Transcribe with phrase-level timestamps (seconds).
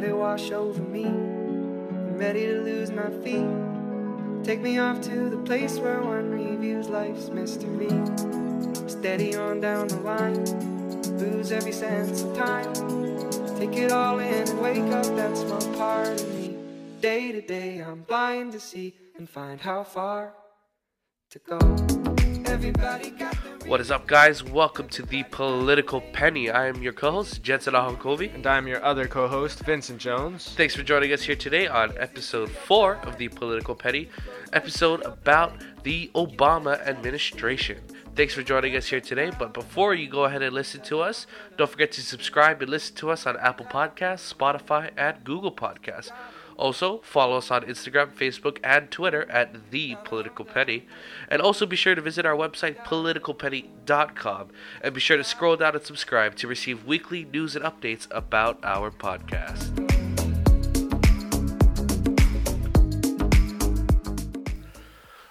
[0.00, 1.04] let it wash over me.
[1.04, 3.46] I'm ready to lose my feet.
[4.42, 7.90] Take me off to the place where one reviews life's mystery.
[8.88, 10.42] Steady on down the line,
[11.18, 12.72] lose every sense of time.
[13.58, 16.56] Take it all in and wake up that's small part of me.
[17.02, 20.32] Day to day, I'm blind to see and find how far
[21.28, 21.58] to go.
[22.46, 23.36] Everybody got
[23.70, 24.42] What is up, guys?
[24.42, 26.50] Welcome to the Political Penny.
[26.50, 28.34] I am your co-host Jensen Ahankovi.
[28.34, 30.54] And I'm your other co host, Vincent Jones.
[30.56, 34.08] Thanks for joining us here today on episode four of the Political Penny,
[34.52, 35.52] episode about
[35.84, 37.78] the Obama administration.
[38.16, 39.30] Thanks for joining us here today.
[39.38, 42.96] But before you go ahead and listen to us, don't forget to subscribe and listen
[42.96, 46.10] to us on Apple Podcasts, Spotify, and Google Podcasts.
[46.60, 50.86] Also, follow us on Instagram, Facebook, and Twitter at The Political Penny.
[51.30, 54.50] And also be sure to visit our website, politicalpenny.com.
[54.82, 58.58] And be sure to scroll down and subscribe to receive weekly news and updates about
[58.62, 59.70] our podcast.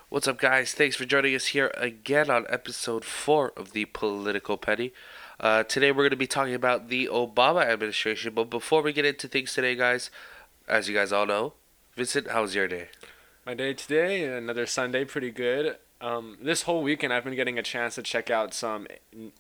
[0.10, 0.74] What's up, guys?
[0.74, 4.94] Thanks for joining us here again on episode four of The Political Penny.
[5.40, 8.34] Uh, today, we're going to be talking about the Obama administration.
[8.34, 10.10] But before we get into things today, guys,
[10.70, 11.54] as you guys all know,
[11.96, 12.90] Vincent, how was your day?
[13.46, 15.78] My day today, another Sunday, pretty good.
[16.00, 18.88] Um, this whole weekend, I've been getting a chance to check out some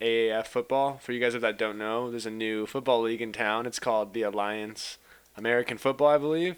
[0.01, 0.99] AAF football.
[1.01, 3.65] For you guys that don't know, there's a new football league in town.
[3.65, 4.97] It's called the Alliance
[5.37, 6.55] American Football, I believe.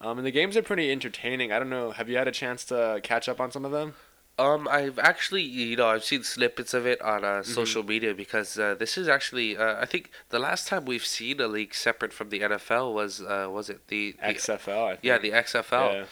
[0.00, 1.52] Um, and the games are pretty entertaining.
[1.52, 1.90] I don't know.
[1.90, 3.94] Have you had a chance to catch up on some of them?
[4.38, 8.58] Um, I've actually, you know, I've seen snippets of it on uh, social media because
[8.58, 12.12] uh, this is actually, uh, I think the last time we've seen a league separate
[12.14, 14.84] from the NFL was, uh, was it the, the XFL.
[14.84, 15.00] I think.
[15.02, 16.04] yeah, the XFL, Yeah.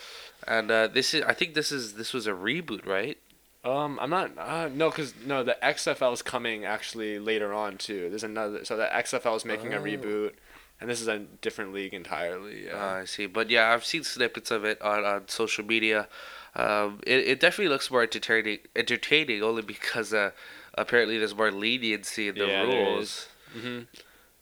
[0.46, 3.16] and uh, this is, I think this is, this was a reboot, right?
[3.64, 4.30] Um, I'm not.
[4.38, 8.08] Uh, no, cause no, the XFL is coming actually later on too.
[8.08, 8.64] There's another.
[8.64, 9.82] So the XFL is making a Oh.
[9.82, 10.32] reboot,
[10.80, 12.70] and this is a different league entirely.
[12.70, 16.08] Uh, I see, but yeah, I've seen snippets of it on, on social media.
[16.56, 20.30] Um, it, it definitely looks more entertaining, entertaining only because uh,
[20.74, 23.28] apparently there's more leniency in the Yeah, rules.
[23.52, 23.80] hmm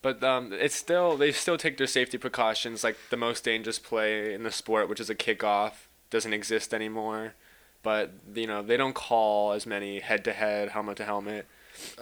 [0.00, 2.84] But um, it's still they still take their safety precautions.
[2.84, 5.72] Like the most dangerous play in the sport, which is a kickoff,
[6.10, 7.34] doesn't exist anymore.
[7.83, 11.47] But you know they don't call as many head to head, helmet to helmet,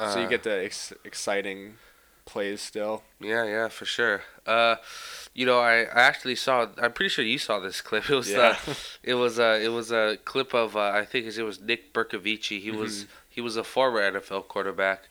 [0.04, 1.74] so you Uh, get the ex- exciting
[2.26, 3.02] plays still.
[3.20, 4.22] Yeah, yeah, for sure.
[4.44, 4.76] Uh,
[5.34, 6.66] you know, I, I actually saw.
[6.80, 8.10] I'm pretty sure you saw this clip.
[8.10, 8.56] It was uh,
[9.02, 12.60] it was uh, it was a clip of uh, I think it was Nick Bercovici.
[12.60, 13.10] He was Mm-hmm.
[13.30, 15.08] he was a former NFL quarterback,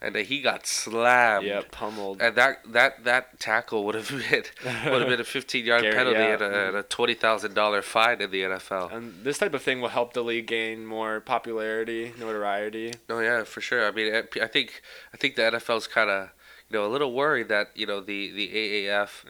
[0.00, 1.44] and uh, he got slammed.
[1.46, 2.22] yeah, pummeled.
[2.22, 6.18] And that that that tackle would have been would have been a 15 yard penalty
[6.18, 6.32] yeah.
[6.34, 8.92] and a, and a twenty thousand dollar fine in the NFL.
[8.94, 12.94] And this type of thing will help the league gain more popularity, notoriety.
[13.08, 13.86] No, yeah, for sure.
[13.86, 14.80] I mean, I I think
[15.12, 16.30] I think the NFL's kind of
[16.70, 19.24] you know a little worried that you know the the AAF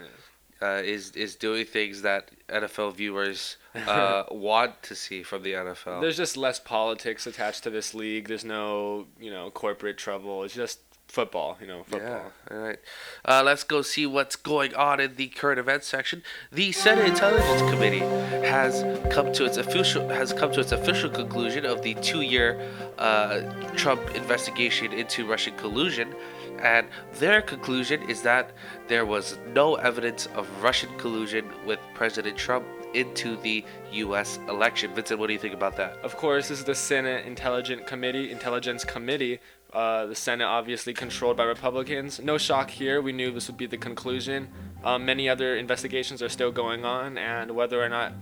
[0.62, 6.00] uh, is is doing things that NFL viewers uh, want to see from the NFL.
[6.00, 8.28] There's just less politics attached to this league.
[8.28, 10.44] There's no, you know, corporate trouble.
[10.44, 12.24] It's just football, you know, football.
[12.50, 12.78] Yeah, all right.
[13.24, 16.22] Uh, let's go see what's going on in the current events section.
[16.52, 18.00] The Senate Intelligence Committee
[18.46, 22.60] has come to its official has come to its official conclusion of the two-year
[22.98, 23.42] uh,
[23.76, 26.14] Trump investigation into Russian collusion,
[26.62, 28.52] and their conclusion is that
[28.88, 34.38] there was no evidence of Russian collusion with President Trump into the U.S.
[34.48, 34.94] election.
[34.94, 35.96] Vincent, what do you think about that?
[36.02, 39.38] Of course, this is the Senate Intelligence Committee, Intelligence Committee.
[39.72, 42.20] Uh, the Senate obviously controlled by Republicans.
[42.20, 43.02] No shock here.
[43.02, 44.48] We knew this would be the conclusion.
[44.84, 48.12] Um, many other investigations are still going on, and whether or not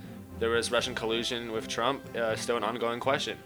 [0.40, 3.38] there was Russian collusion with Trump uh, still an ongoing question.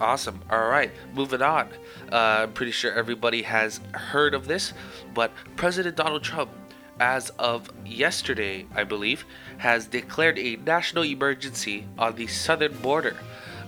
[0.00, 0.40] Awesome.
[0.50, 1.68] All right, moving on.
[2.12, 4.74] Uh, I'm pretty sure everybody has heard of this,
[5.14, 6.50] but President Donald Trump,
[7.00, 9.24] as of yesterday, I believe,
[9.56, 13.16] has declared a national emergency on the southern border.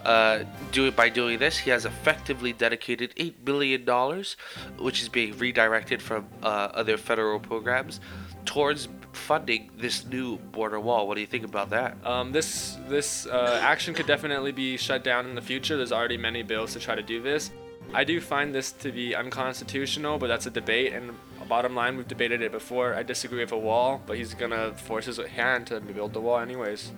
[0.05, 4.37] Uh, do by doing this, he has effectively dedicated eight billion dollars,
[4.79, 8.01] which is being redirected from uh, other federal programs,
[8.45, 11.09] towards funding this new border wall.
[11.09, 11.97] What do you think about that?
[12.05, 15.77] Um, this this uh, action could definitely be shut down in the future.
[15.77, 17.51] There's already many bills to try to do this.
[17.95, 20.93] I do find this to be unconstitutional, but that's a debate.
[20.93, 21.15] And
[21.49, 22.95] bottom line, we've debated it before.
[22.95, 26.39] I disagree with a wall, but he's gonna force his hand to build the wall
[26.39, 26.93] anyways.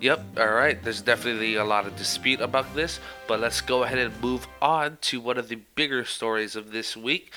[0.00, 0.82] Yep, alright.
[0.82, 2.98] There's definitely a lot of dispute about this,
[3.28, 6.96] but let's go ahead and move on to one of the bigger stories of this
[6.96, 7.34] week.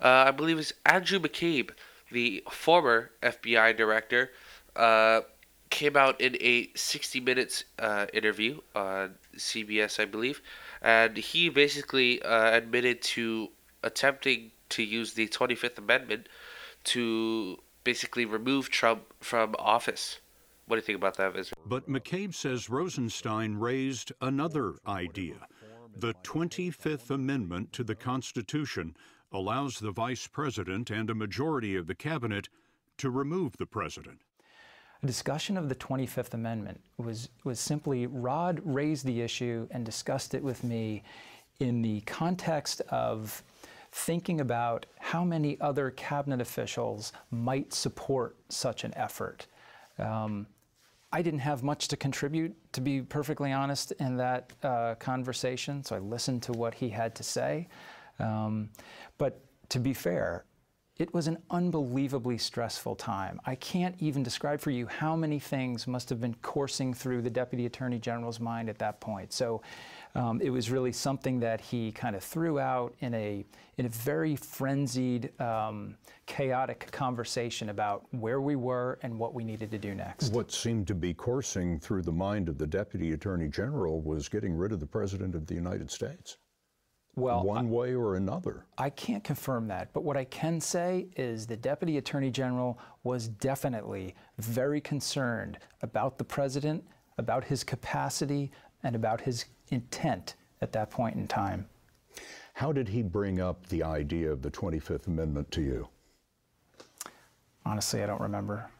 [0.00, 1.70] Uh, I believe it's Andrew McCabe,
[2.10, 4.30] the former FBI director,
[4.76, 5.22] uh,
[5.70, 10.40] came out in a 60 minutes uh, interview on CBS, I believe,
[10.82, 13.50] and he basically uh, admitted to
[13.82, 16.28] attempting to use the 25th Amendment
[16.84, 20.20] to basically remove Trump from office.
[20.66, 21.52] What do you think about that, Vince?
[21.64, 25.46] But McCabe says Rosenstein raised another idea.
[25.96, 28.94] The 25th Amendment to the Constitution
[29.32, 32.48] allows the vice president and a majority of the cabinet
[32.96, 34.20] to remove the president.
[35.02, 40.34] A discussion of the 25th Amendment was, was simply Rod raised the issue and discussed
[40.34, 41.04] it with me
[41.60, 43.42] in the context of
[43.92, 49.46] thinking about how many other cabinet officials might support such an effort.
[49.98, 50.46] Um,
[51.12, 55.96] I didn't have much to contribute, to be perfectly honest, in that uh, conversation, so
[55.96, 57.68] I listened to what he had to say.
[58.18, 58.70] Um,
[59.18, 60.44] but to be fair,
[60.98, 63.40] it was an unbelievably stressful time.
[63.46, 67.30] I can't even describe for you how many things must have been coursing through the
[67.30, 69.32] Deputy Attorney General's mind at that point.
[69.32, 69.62] So
[70.16, 73.88] um, it was really something that he kind of threw out in a, in a
[73.88, 79.94] very frenzied, um, chaotic conversation about where we were and what we needed to do
[79.94, 80.32] next.
[80.32, 84.52] What seemed to be coursing through the mind of the Deputy Attorney General was getting
[84.52, 86.38] rid of the President of the United States.
[87.18, 88.64] Well, one I, way or another.
[88.76, 93.28] I can't confirm that, but what I can say is the Deputy Attorney General was
[93.28, 96.84] definitely very concerned about the President,
[97.18, 101.66] about his capacity, and about his intent at that point in time.
[102.54, 105.88] How did he bring up the idea of the 25th Amendment to you?
[107.64, 108.70] Honestly, I don't remember.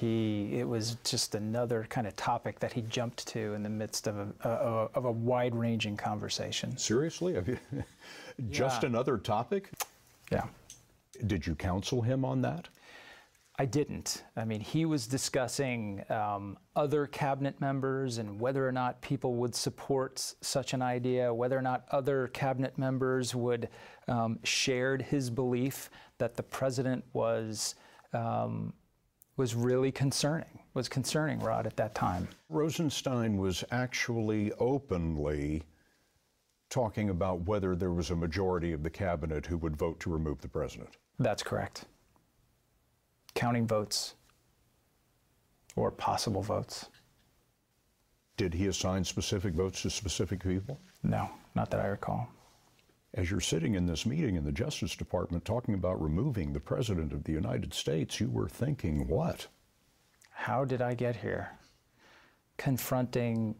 [0.00, 4.06] He, it was just another kind of topic that he jumped to in the midst
[4.06, 6.74] of a, of a wide-ranging conversation.
[6.78, 7.34] Seriously,
[8.50, 8.88] just Yeah.
[8.88, 9.68] another topic?
[10.32, 10.46] Yeah.
[11.26, 12.68] Did you counsel him on that?
[13.58, 14.24] I didn't.
[14.36, 19.54] I mean, he was discussing um, other cabinet members and whether or not people would
[19.54, 23.68] support such an idea, whether or not other cabinet members would
[24.08, 27.74] um, shared his belief that the president was
[28.14, 28.72] um,
[29.40, 32.28] was really concerning, was concerning Rod at that time.
[32.50, 35.62] Rosenstein was actually openly
[36.68, 40.42] talking about whether there was a majority of the cabinet who would vote to remove
[40.42, 40.90] the president.
[41.18, 41.86] That's correct.
[43.34, 44.14] Counting votes
[45.74, 46.90] or possible votes.
[48.36, 50.78] Did he assign specific votes to specific people?
[51.02, 52.28] No, not that I recall.
[53.12, 57.12] As you're sitting in this meeting in the Justice Department talking about removing the President
[57.12, 59.48] of the United States, you were thinking what?
[60.30, 61.58] How did I get here?
[62.56, 63.56] Confronting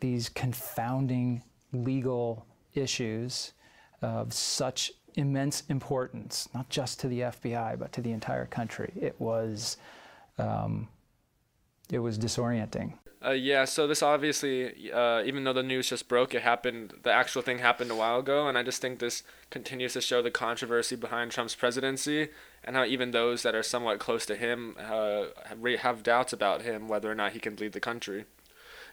[0.00, 1.42] these confounding
[1.72, 3.52] legal issues
[4.00, 8.92] of such immense importance, not just to the FBI, but to the entire country.
[8.96, 9.76] It was,
[10.38, 10.88] um,
[11.92, 12.94] it was disorienting.
[13.22, 16.94] Uh, yeah, so this obviously, uh, even though the news just broke, it happened.
[17.02, 20.22] The actual thing happened a while ago, and I just think this continues to show
[20.22, 22.28] the controversy behind Trump's presidency,
[22.64, 25.24] and how even those that are somewhat close to him uh,
[25.80, 28.24] have doubts about him whether or not he can lead the country.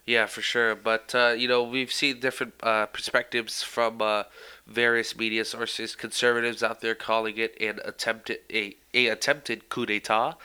[0.05, 0.75] Yeah, for sure.
[0.75, 4.23] But uh, you know, we've seen different uh, perspectives from uh,
[4.65, 5.95] various media sources.
[5.95, 10.35] Conservatives out there calling it an attempted a, a attempted coup d'état,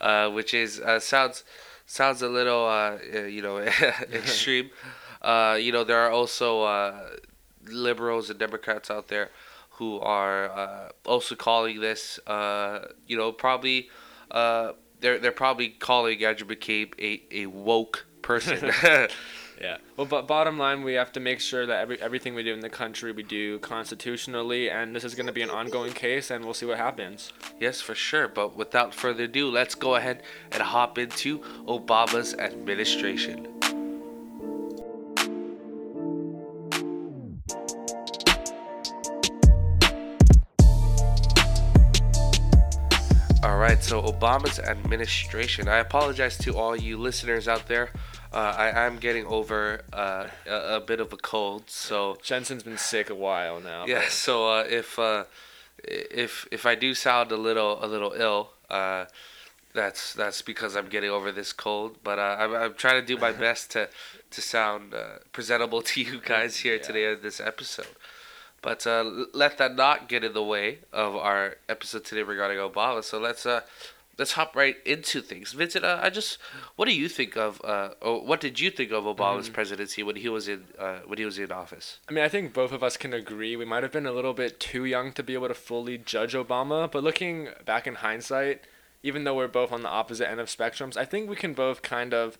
[0.00, 1.44] uh, which is uh, sounds
[1.86, 3.58] sounds a little uh, uh, you know
[4.12, 4.70] extreme.
[5.24, 7.08] Uh, you know, there are also uh,
[7.64, 9.30] liberals and Democrats out there
[9.70, 12.18] who are uh, also calling this.
[12.26, 13.88] Uh, you know, probably
[14.30, 18.70] uh, they're they're probably calling Andrew McCabe a, a woke person.
[19.60, 19.76] Yeah.
[19.96, 22.60] Well, but bottom line, we have to make sure that every everything we do in
[22.60, 26.44] the country we do constitutionally, and this is going to be an ongoing case, and
[26.44, 27.32] we'll see what happens.
[27.60, 28.28] yes, for sure.
[28.28, 33.46] But without further ado, let's go ahead and hop into Obama's administration.
[43.44, 45.68] All right, so Obama's administration.
[45.68, 47.90] I apologize to all you listeners out there.
[48.34, 52.78] Uh, I am getting over uh, a, a bit of a cold, so Jensen's been
[52.78, 53.86] sick a while now.
[53.86, 54.08] yeah.
[54.08, 55.24] So uh, if uh,
[55.84, 59.04] if if I do sound a little a little ill, uh,
[59.72, 61.98] that's that's because I'm getting over this cold.
[62.02, 63.88] But uh, I'm I'm trying to do my best to
[64.32, 67.94] to sound uh, presentable to you guys here today in this episode.
[68.62, 73.04] But uh, let that not get in the way of our episode today regarding Obama.
[73.04, 73.60] So let's uh
[74.18, 75.52] let's hop right into things.
[75.52, 76.38] Vincent, uh, I just
[76.76, 80.16] what do you think of uh or what did you think of Obama's presidency when
[80.16, 81.98] he was in uh when he was in office?
[82.08, 84.34] I mean, I think both of us can agree we might have been a little
[84.34, 88.62] bit too young to be able to fully judge Obama, but looking back in hindsight,
[89.02, 91.82] even though we're both on the opposite end of spectrums, I think we can both
[91.82, 92.38] kind of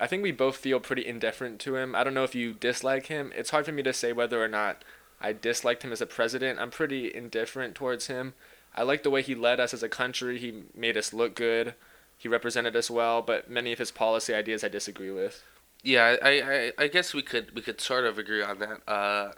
[0.00, 1.94] I think we both feel pretty indifferent to him.
[1.94, 3.32] I don't know if you dislike him.
[3.34, 4.84] It's hard for me to say whether or not
[5.20, 6.58] I disliked him as a president.
[6.58, 8.34] I'm pretty indifferent towards him.
[8.76, 10.38] I like the way he led us as a country.
[10.38, 11.74] He made us look good.
[12.18, 15.42] He represented us well, but many of his policy ideas I disagree with.
[15.82, 18.80] Yeah, I, I, I guess we could we could sort of agree on that.
[18.88, 19.32] Uh,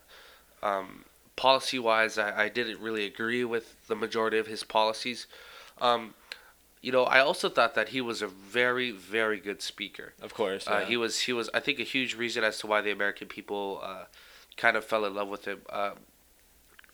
[0.63, 1.05] um,
[1.37, 5.27] policy wise, I, I didn't really agree with the majority of his policies.
[5.81, 6.15] Um,
[6.81, 10.15] you know, I also thought that he was a very very good speaker.
[10.23, 12.81] Of course, Uh, he was he was I think a huge reason as to why
[12.81, 14.05] the American people uh,
[14.57, 15.93] kind of fell in love with him uh,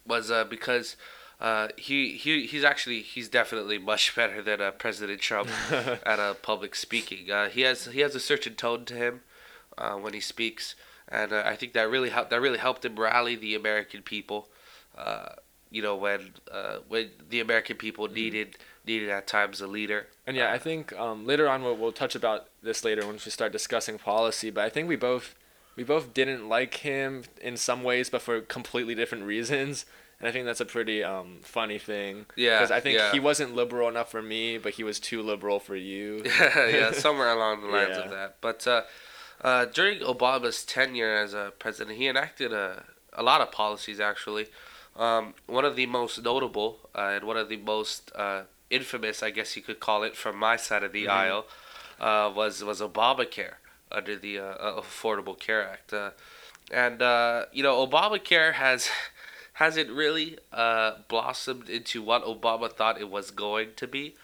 [0.07, 0.97] was uh, because
[1.41, 6.35] uh, he he he's actually he's definitely much better than uh, President Trump at uh,
[6.35, 7.31] public speaking.
[7.31, 9.21] Uh, he has he has a certain tone to him
[9.77, 10.75] uh, when he speaks,
[11.09, 14.49] and uh, I think that really helped that really helped him rally the American people.
[14.97, 15.31] Uh,
[15.71, 20.07] you know when uh, when the American people needed needed at times a leader.
[20.27, 23.31] And yeah, I think um, later on we'll, we'll touch about this later once we
[23.31, 24.51] start discussing policy.
[24.51, 25.35] But I think we both
[25.75, 29.85] we both didn't like him in some ways, but for completely different reasons.
[30.21, 32.27] And I think that's a pretty um, funny thing.
[32.37, 33.13] Yeah, Because I think yeah.
[33.13, 36.23] he wasn't liberal enough for me, but he was too liberal for you.
[36.41, 38.05] yeah, somewhere along the lines Yeah.
[38.05, 38.37] of that.
[38.41, 38.83] But uh,
[39.43, 44.47] uh, during Obama's tenure as a president, he enacted a, a lot of policies, actually.
[44.97, 49.31] Um, one of the most notable uh, and one of the most uh, infamous, I
[49.31, 51.11] guess you could call it, from my side of the Mm-hmm.
[51.11, 51.47] aisle,
[52.01, 53.55] uh, was, was Obamacare
[53.91, 55.93] under the uh, Affordable Care Act.
[55.93, 56.11] Uh,
[56.71, 58.89] and, uh, you know, Obamacare has.
[59.55, 64.15] Hasn't really uh, blossomed into what Obama thought it was going to be.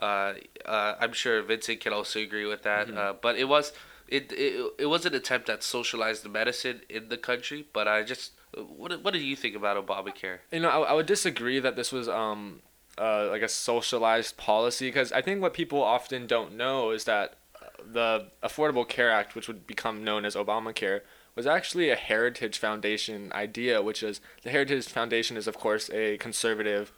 [0.00, 2.88] Uh, uh, I'm sure Vincent can also agree with that.
[2.88, 2.98] Mm-hmm.
[2.98, 3.72] Uh, but it was
[4.08, 7.66] it, it it was an attempt at socialized medicine in the country.
[7.72, 10.38] But I just what what do you think about Obamacare?
[10.52, 12.62] You know, I, I would disagree that this was um
[12.98, 17.36] uh, like a socialized policy because I think what people often don't know is that
[17.60, 21.02] uh, the Affordable Care Act, which would become known as Obamacare,
[21.36, 26.16] was actually a Heritage Foundation idea, which is the Heritage Foundation is of course a
[26.16, 26.90] conservative,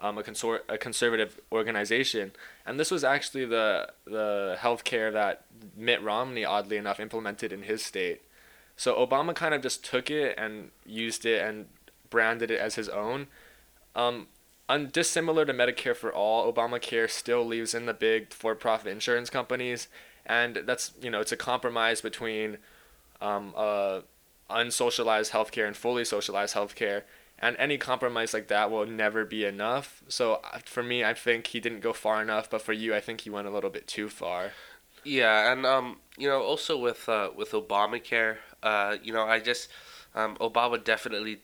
[0.00, 2.32] um, a consor- a conservative organization,
[2.64, 5.44] and this was actually the the healthcare that
[5.76, 8.22] Mitt Romney, oddly enough, implemented in his state.
[8.76, 11.66] So Obama kind of just took it and used it and
[12.08, 13.26] branded it as his own.
[13.94, 14.28] Um,
[14.70, 19.88] un- dissimilar to Medicare for All, Obamacare still leaves in the big for-profit insurance companies,
[20.24, 22.58] and that's you know it's a compromise between
[23.20, 24.00] um, uh,
[24.48, 27.02] unsocialized healthcare and fully socialized healthcare.
[27.42, 30.02] And any compromise like that will never be enough.
[30.08, 32.50] So uh, for me, I think he didn't go far enough.
[32.50, 34.52] But for you, I think he went a little bit too far.
[35.04, 39.70] Yeah, and um, you know, also with uh, with Obamacare, uh, you know, I just
[40.14, 41.38] um, Obama definitely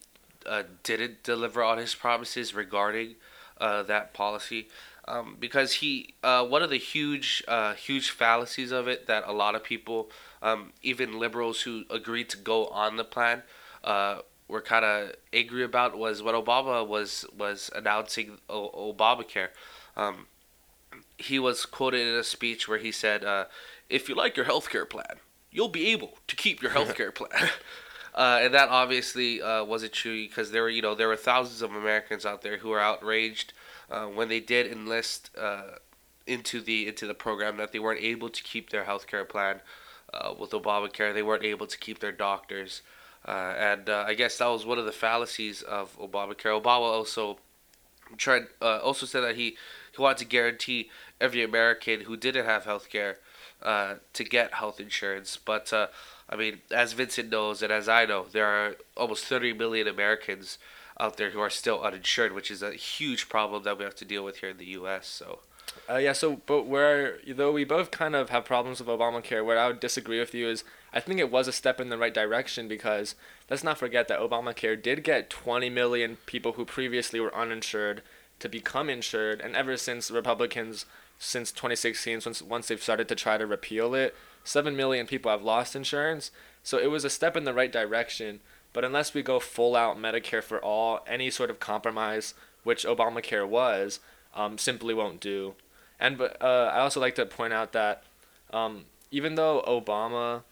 [0.44, 3.14] uh, didn't deliver on his promises regarding
[3.58, 4.68] uh, that policy.
[5.08, 9.32] Um, because he, uh, one of the huge, uh, huge fallacies of it that a
[9.32, 10.10] lot of people,
[10.42, 13.42] um, even liberals who agreed to go on the plan,
[13.84, 19.48] uh, were kind of angry about was what Obama was was announcing o- Obamacare.
[19.96, 20.26] Um,
[21.18, 23.46] he was quoted in a speech where he said, uh,
[23.88, 25.20] "If you like your healthcare plan,
[25.50, 27.50] you'll be able to keep your healthcare plan."
[28.16, 31.60] Uh, and that obviously uh, wasn't true because there were, you know, there were thousands
[31.60, 33.52] of Americans out there who were outraged
[33.90, 35.78] uh, when they did enlist uh,
[36.26, 39.60] into the into the program that they weren't able to keep their healthcare plan
[40.12, 41.14] uh, with Obamacare.
[41.14, 42.82] They weren't able to keep their doctors,
[43.26, 46.60] uh, and uh, I guess that was one of the fallacies of Obamacare.
[46.60, 47.38] Obama also
[48.16, 49.56] tried also said that he
[49.94, 50.90] he wanted to guarantee
[51.20, 53.18] every American who didn't have health care
[53.62, 55.36] to get health insurance.
[55.36, 55.72] But
[56.28, 60.58] I mean, as Vincent knows and as I know, there are almost 30 million Americans
[60.98, 64.04] out there who are still uninsured, which is a huge problem that we have to
[64.04, 65.06] deal with here in the U.S.
[65.06, 65.40] So.
[65.88, 69.58] Uh, yeah, so but where though we both kind of have problems with Obamacare, where
[69.58, 72.14] I would disagree with you is I think it was a step in the right
[72.14, 73.14] direction because
[73.50, 78.02] let's not forget that Obamacare did get 20 million people who previously were uninsured
[78.38, 80.86] to become insured, and ever since Republicans
[81.18, 85.42] since 2016, once once they've started to try to repeal it, seven million people have
[85.42, 86.30] lost insurance.
[86.62, 88.40] So it was a step in the right direction.
[88.76, 93.48] But unless we go full out Medicare for all, any sort of compromise, which Obamacare
[93.48, 94.00] was,
[94.34, 95.54] um, simply won't do.
[95.98, 98.02] And uh, I also like to point out that
[98.52, 100.42] um, even though Obama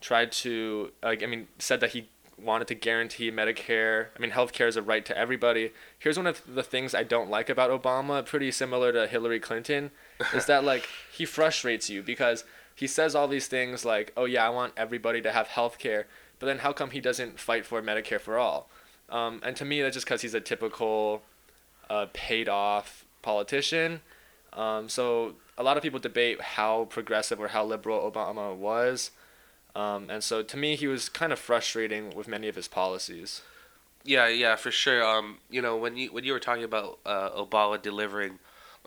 [0.00, 4.66] tried to, like, I mean, said that he wanted to guarantee Medicare, I mean, healthcare
[4.66, 5.70] is a right to everybody.
[5.96, 9.92] Here's one of the things I don't like about Obama, pretty similar to Hillary Clinton,
[10.34, 12.42] is that like he frustrates you because
[12.74, 16.06] he says all these things like, "Oh yeah, I want everybody to have healthcare,"
[16.40, 18.68] but then how come he doesn't fight for Medicare for all?
[19.08, 21.22] Um, and to me, that's just because he's a typical
[21.88, 24.00] uh, paid off politician.
[24.52, 29.10] Um, so a lot of people debate how progressive or how liberal Obama was.
[29.76, 33.42] Um, and so to me, he was kind of frustrating with many of his policies.
[34.02, 35.04] Yeah, yeah, for sure.
[35.04, 38.38] Um, you know, when you when you were talking about uh, Obama delivering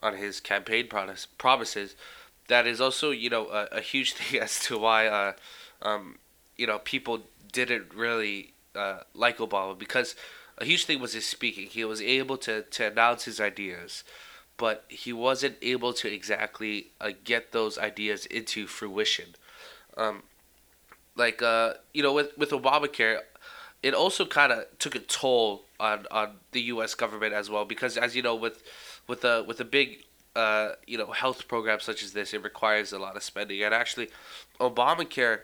[0.01, 1.95] on his campaign promise, promises,
[2.47, 5.33] that is also you know a, a huge thing as to why uh,
[5.81, 6.17] um,
[6.57, 10.15] you know people didn't really uh, like Obama because
[10.57, 11.67] a huge thing was his speaking.
[11.67, 14.03] He was able to to announce his ideas,
[14.57, 19.35] but he wasn't able to exactly uh, get those ideas into fruition.
[19.97, 20.23] Um,
[21.15, 23.19] like uh, you know, with with Obamacare,
[23.81, 26.95] it also kind of took a toll on on the U.S.
[26.95, 28.63] government as well because, as you know, with
[29.07, 30.03] with a with a big
[30.35, 33.73] uh, you know health program such as this, it requires a lot of spending, and
[33.73, 34.09] actually,
[34.59, 35.41] Obamacare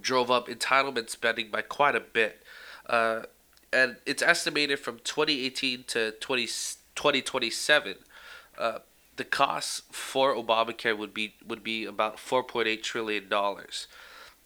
[0.00, 2.42] drove up entitlement spending by quite a bit,
[2.86, 3.22] uh,
[3.72, 6.46] and it's estimated from 2018 to 20,
[6.94, 7.94] 2027.
[8.58, 8.78] Uh,
[9.16, 13.86] the costs for Obamacare would be would be about 4.8 trillion dollars,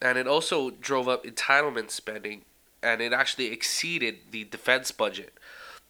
[0.02, 2.42] and it also drove up entitlement spending,
[2.82, 5.34] and it actually exceeded the defense budget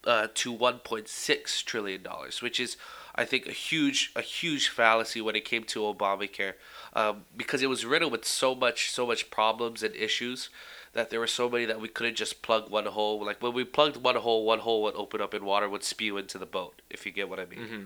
[0.07, 2.77] uh, to 1.6 trillion dollars, which is
[3.15, 6.55] I think a huge a huge fallacy when it came to Obamacare,
[6.95, 10.51] um, because it was riddled with so much so much problems and issues
[10.95, 13.25] that there were so many that we couldn't just plug one hole.
[13.25, 16.17] Like when we plugged one hole, one hole would open up and water would spew
[16.17, 16.81] into the boat.
[16.89, 17.59] If you get what I mean.
[17.59, 17.83] Mm-hmm.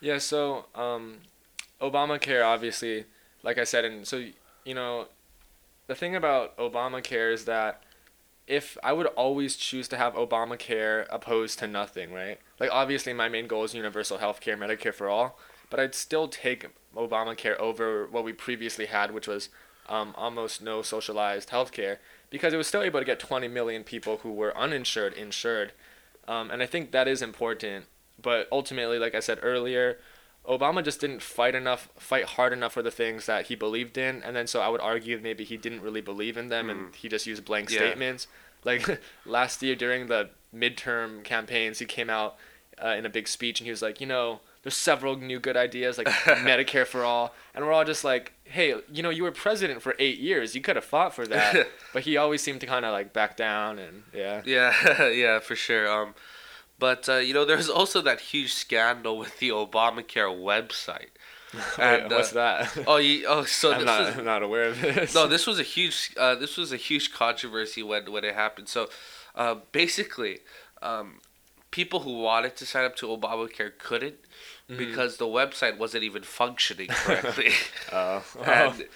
[0.00, 0.18] Yeah.
[0.18, 1.18] So, um,
[1.80, 3.06] Obamacare, obviously,
[3.42, 4.24] like I said, and so
[4.64, 5.08] you know,
[5.86, 7.82] the thing about Obamacare is that
[8.52, 12.38] if I would always choose to have Obamacare opposed to nothing, right?
[12.60, 15.38] Like obviously my main goal is universal health care, Medicare for all,
[15.70, 19.48] but I'd still take Obamacare over what we previously had, which was
[19.88, 23.84] um, almost no socialized health care, because it was still able to get 20 million
[23.84, 25.72] people who were uninsured insured.
[26.28, 27.86] Um, and I think that is important.
[28.20, 29.96] But ultimately, like I said earlier,
[30.48, 34.22] Obama just didn't fight enough, fight hard enough for the things that he believed in,
[34.22, 36.70] and then so I would argue maybe he didn't really believe in them, mm.
[36.70, 37.78] and he just used blank yeah.
[37.78, 38.26] statements.
[38.64, 42.36] Like last year during the midterm campaigns, he came out
[42.82, 45.56] uh, in a big speech and he was like, you know, there's several new good
[45.56, 49.32] ideas like Medicare for all, and we're all just like, hey, you know, you were
[49.32, 52.66] president for eight years, you could have fought for that, but he always seemed to
[52.66, 54.42] kind of like back down and yeah.
[54.44, 55.90] Yeah, yeah, for sure.
[55.90, 56.14] Um,
[56.82, 61.10] but uh, you know, there's also that huge scandal with the Obamacare website.
[61.78, 62.84] And, Wait, what's uh, that?
[62.88, 65.14] Oh, you, oh, so I'm not, was, I'm not aware of this.
[65.14, 68.68] No, this was a huge, uh, this was a huge controversy when when it happened.
[68.68, 68.88] So,
[69.36, 70.40] uh, basically,
[70.80, 71.20] um,
[71.70, 74.16] people who wanted to sign up to Obamacare couldn't
[74.68, 74.78] mm-hmm.
[74.78, 77.50] because the website wasn't even functioning correctly.
[77.92, 78.24] oh.
[78.44, 78.86] and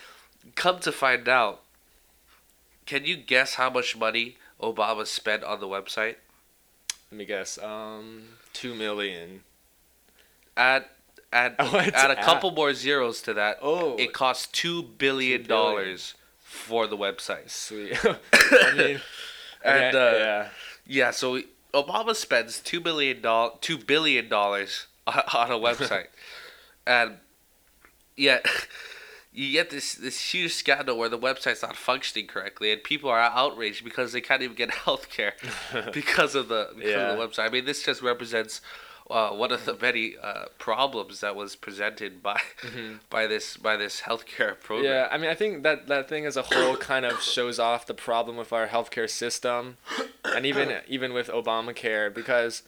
[0.56, 1.62] come to find out,
[2.84, 6.16] can you guess how much money Obama spent on the website?
[7.10, 7.58] Let me guess.
[7.58, 9.42] Um, two million.
[10.56, 10.86] Add
[11.32, 13.58] add oh, add a couple more zeros to that.
[13.62, 17.50] Oh, it costs two billion dollars for the website.
[17.50, 17.98] Sweet.
[18.32, 19.00] I mean,
[19.64, 20.48] and uh, yeah,
[20.86, 21.10] yeah.
[21.10, 21.40] So
[21.74, 26.08] Obama spends two billion dollars two billion dollars on a website,
[26.86, 27.16] and
[28.16, 28.46] yet
[29.36, 33.20] you get this this huge scandal where the website's not functioning correctly, and people are
[33.20, 35.34] outraged because they can't even get health care
[35.92, 37.10] because of the because yeah.
[37.10, 37.46] of the website.
[37.46, 38.62] I mean, this just represents
[39.10, 42.94] uh, one of the many uh, problems that was presented by mm-hmm.
[43.10, 44.90] by this by this healthcare program.
[44.90, 47.86] Yeah, I mean, I think that that thing as a whole kind of shows off
[47.86, 49.76] the problem with our healthcare system,
[50.24, 52.62] and even even with Obamacare because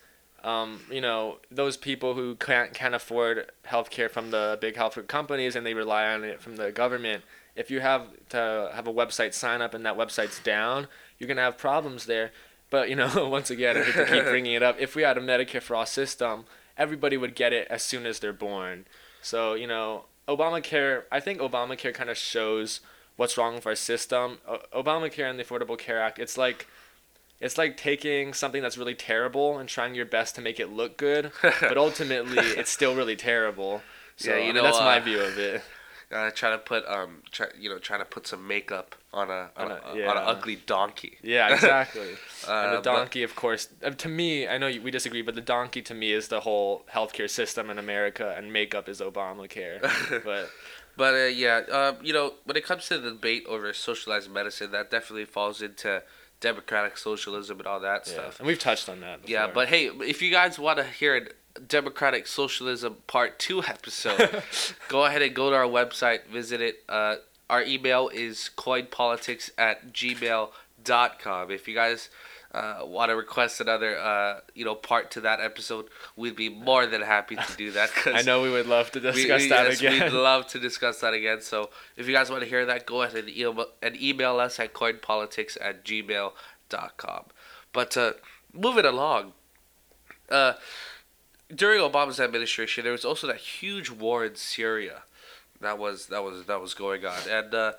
[0.44, 5.56] um, you know, those people who can't can't afford healthcare from the big health companies
[5.56, 7.24] and they rely on it from the government.
[7.56, 10.86] If you have to have a website sign up and that website's down,
[11.18, 12.30] you're gonna have problems there.
[12.70, 14.76] But you know, once again, I to keep bringing it up.
[14.78, 16.44] If we had a Medicare for all system,
[16.76, 18.86] everybody would get it as soon as they're born.
[19.22, 21.02] So you know, Obamacare.
[21.10, 22.80] I think Obamacare kind of shows
[23.16, 24.38] what's wrong with our system.
[24.46, 26.20] O- Obamacare and the Affordable Care Act.
[26.20, 26.68] It's like
[27.40, 30.96] it's like taking something that's really terrible and trying your best to make it look
[30.96, 33.82] good, but ultimately it's still really terrible.
[34.16, 35.62] So, yeah, you know, I mean, that's uh, my view of it.
[36.10, 39.50] Uh, try to put um, try, you know, trying to put some makeup on a
[39.58, 40.10] on, a, yeah.
[40.10, 41.18] on an ugly donkey.
[41.22, 42.12] Yeah, exactly.
[42.48, 45.34] uh, and the donkey, but, of course, uh, to me, I know we disagree, but
[45.34, 49.82] the donkey to me is the whole healthcare system in America, and makeup is Obamacare.
[50.24, 50.48] but
[50.96, 54.70] but uh, yeah, uh, you know, when it comes to the debate over socialized medicine,
[54.72, 56.02] that definitely falls into
[56.40, 58.12] democratic socialism and all that yeah.
[58.12, 58.38] stuff.
[58.38, 59.22] And we've touched on that.
[59.22, 59.32] Before.
[59.32, 64.42] Yeah, but hey, if you guys want to hear a democratic socialism part two episode,
[64.88, 66.84] go ahead and go to our website, visit it.
[66.88, 67.16] Uh,
[67.50, 71.50] our email is coinpolitics at gmail.com.
[71.50, 72.10] If you guys
[72.52, 76.86] uh, want to request another uh, you know part to that episode, we'd be more
[76.86, 77.92] than happy to do that.
[77.92, 80.12] Cause I know we would love to discuss we, that yes, again.
[80.12, 81.40] We'd love to discuss that again.
[81.40, 84.58] So if you guys want to hear that, go ahead and email, and email us
[84.58, 87.24] at coinpolitics at gmail.com.
[87.72, 88.12] But uh,
[88.52, 89.32] moving along,
[90.30, 90.54] uh,
[91.54, 95.02] during Obama's administration, there was also that huge war in Syria
[95.60, 97.72] that was that was that was going on, and uh,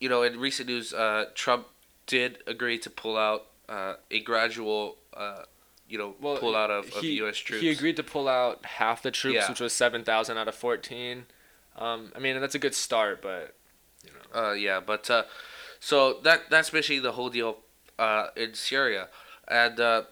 [0.00, 1.66] you know, in recent news, uh, Trump
[2.06, 5.42] did agree to pull out uh, a gradual, uh,
[5.88, 7.36] you know, pull out of, of he, U.S.
[7.36, 7.62] troops.
[7.62, 9.48] He agreed to pull out half the troops, Yeah.
[9.48, 11.26] which was seven thousand out of fourteen.
[11.76, 13.54] Um, I mean, that's a good start, but
[14.34, 15.24] Uh, yeah, but uh,
[15.80, 17.58] so that that's basically the whole deal
[17.98, 19.08] uh, in Syria,
[19.48, 20.02] and uh,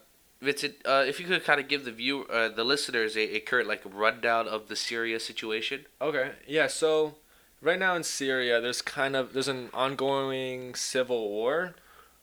[0.40, 3.40] Vincent, uh, if you could kind of give the view, uh, the listeners, a, a
[3.40, 5.86] current like rundown of the Syria situation.
[6.00, 6.32] Okay.
[6.46, 6.66] Yeah.
[6.68, 7.16] So
[7.62, 11.74] right now in Syria, there's kind of there's an ongoing civil war,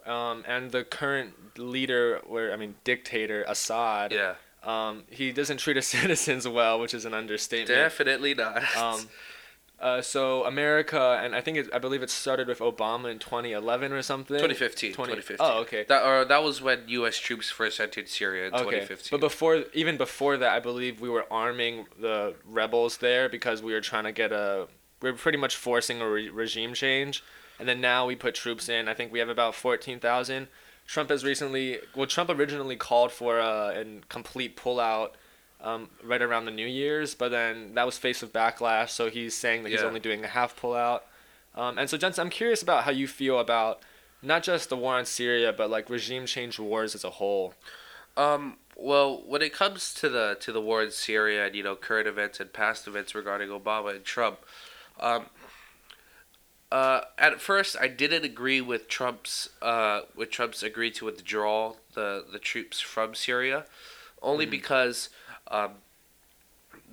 [0.06, 5.76] um, and the current leader, where I mean dictator Assad, Yeah, um, he doesn't treat
[5.76, 7.68] his citizens well, which is an understatement.
[7.70, 8.64] definitely not.
[8.78, 9.10] Um,
[9.80, 13.92] uh, so America, and I think it, I believe it started with Obama in 2011
[13.92, 14.38] or something.
[14.38, 14.94] 2015.
[14.94, 15.38] 20 2015.
[15.40, 15.86] Oh, okay.
[15.88, 17.18] That or that was when U.S.
[17.18, 19.10] troops first entered Syria in Okay, 2015.
[19.20, 23.74] but before even before that, I believe we were arming the rebels there because we
[23.74, 24.68] were trying to get a.
[25.02, 27.24] We were pretty much forcing a re- regime change,
[27.62, 28.90] and then now we put troops in.
[28.90, 30.48] I think we have about fourteen thousand.
[30.86, 31.78] Trump has recently.
[31.96, 35.12] Well, Trump originally called for a, a complete pullout.
[35.64, 38.90] Um, right around the New Year's, but then that was faced with backlash.
[38.90, 41.02] So he's saying that he's only doing a half pullout.
[41.54, 43.84] Um, and so, Jensen, I'm curious about how you feel about
[44.24, 47.54] not just the war in Syria, but like regime change wars as a whole.
[48.18, 51.76] Um, well, when it comes to the to the war in Syria and you know
[51.76, 54.40] current events and past events regarding Obama and Trump,
[55.00, 55.26] um,
[56.72, 62.26] uh, at first I didn't agree with Trump's uh with Trump's agree to withdraw the
[62.32, 63.66] the troops from Syria,
[64.22, 65.10] only because
[65.48, 65.72] um.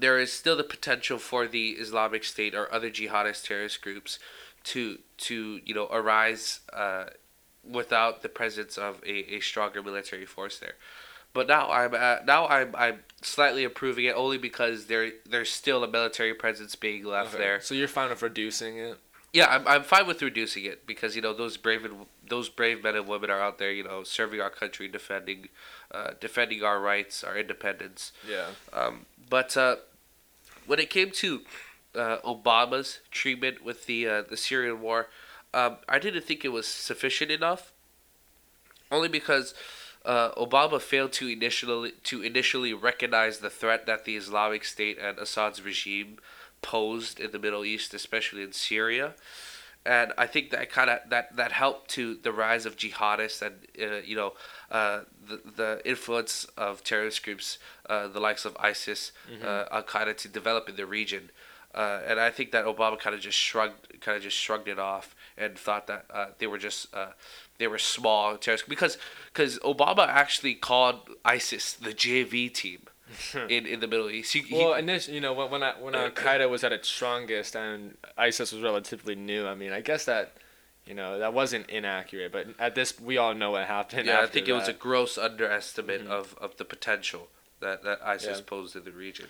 [0.00, 4.20] There is still the potential for the Islamic State or other jihadist terrorist groups
[4.64, 7.06] to to you know arise uh,
[7.68, 10.74] without the presence of a, a stronger military force there.
[11.32, 15.82] But now I'm uh, now I'm I'm slightly approving it only because there there's still
[15.82, 17.42] a military presence being left Okay.
[17.42, 17.60] there.
[17.60, 18.98] So you're fine with reducing it.
[19.32, 22.82] Yeah, I'm, I'm fine with reducing it because you know those brave and, those brave
[22.82, 25.48] men and women are out there, you know, serving our country, defending,
[25.90, 28.12] uh, defending our rights, our independence.
[28.28, 28.46] Yeah.
[28.72, 29.76] Um, but uh,
[30.66, 31.42] when it came to
[31.94, 35.08] uh, Obama's treatment with the uh, the Syrian war,
[35.52, 37.72] um, I didn't think it was sufficient enough.
[38.90, 39.52] Only because
[40.04, 45.18] uh, Obama failed to initially to initially recognize the threat that the Islamic State and
[45.18, 46.18] Assad's regime
[46.62, 49.14] posed in the Middle East, especially in Syria.
[49.86, 53.54] And I think that kind of that, that helped to the rise of jihadists and
[53.80, 54.34] uh, you know
[54.70, 60.16] uh, the the influence of terrorist groups, uh, the likes of ISIS, uh, Al Qaeda,
[60.18, 61.30] to develop in the region.
[61.74, 64.78] Uh, and I think that Obama kind of just shrugged kind of just shrugged it
[64.78, 67.12] off and thought that uh, they were just uh,
[67.58, 68.98] they were small terrorists because
[69.32, 72.80] because Obama actually called ISIS the JV team
[73.48, 74.32] in, in the Middle East.
[74.32, 76.88] He, he- Well, initially, you know, when when, I, when Al Qaeda was at its
[76.88, 80.32] strongest and ISIS was relatively new, I mean, I guess that,
[80.86, 82.32] you know, that wasn't inaccurate.
[82.32, 84.06] But at this, we all know what happened.
[84.06, 86.10] yeah, I after think it was a gross underestimate mm-hmm.
[86.12, 87.28] of, of the potential
[87.60, 88.44] that, that ISIS Yeah.
[88.46, 89.26] posed in the region.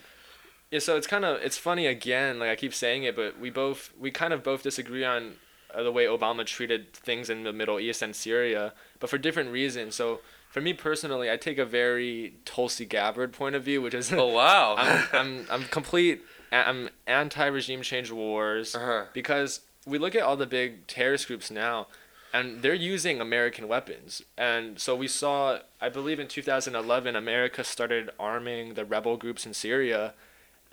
[0.70, 2.38] Yeah, so it's kind of it's funny again.
[2.38, 5.36] Like I keep saying it, but we both we kind of both disagree on
[5.76, 9.94] the way Obama treated things in the Middle East and Syria, but for different reasons.
[9.94, 14.12] So for me personally, I take a very Tulsi Gabbard point of view, which is
[14.12, 14.74] Oh wow!
[14.78, 16.22] I'm, I'm I'm complete.
[16.50, 19.04] I'm anti regime change wars Uh-huh.
[19.12, 21.86] because we look at all the big terrorist groups now,
[22.32, 24.22] and they're using American weapons.
[24.38, 29.52] And so we saw, I believe, in 2011, America started arming the rebel groups in
[29.54, 30.14] Syria,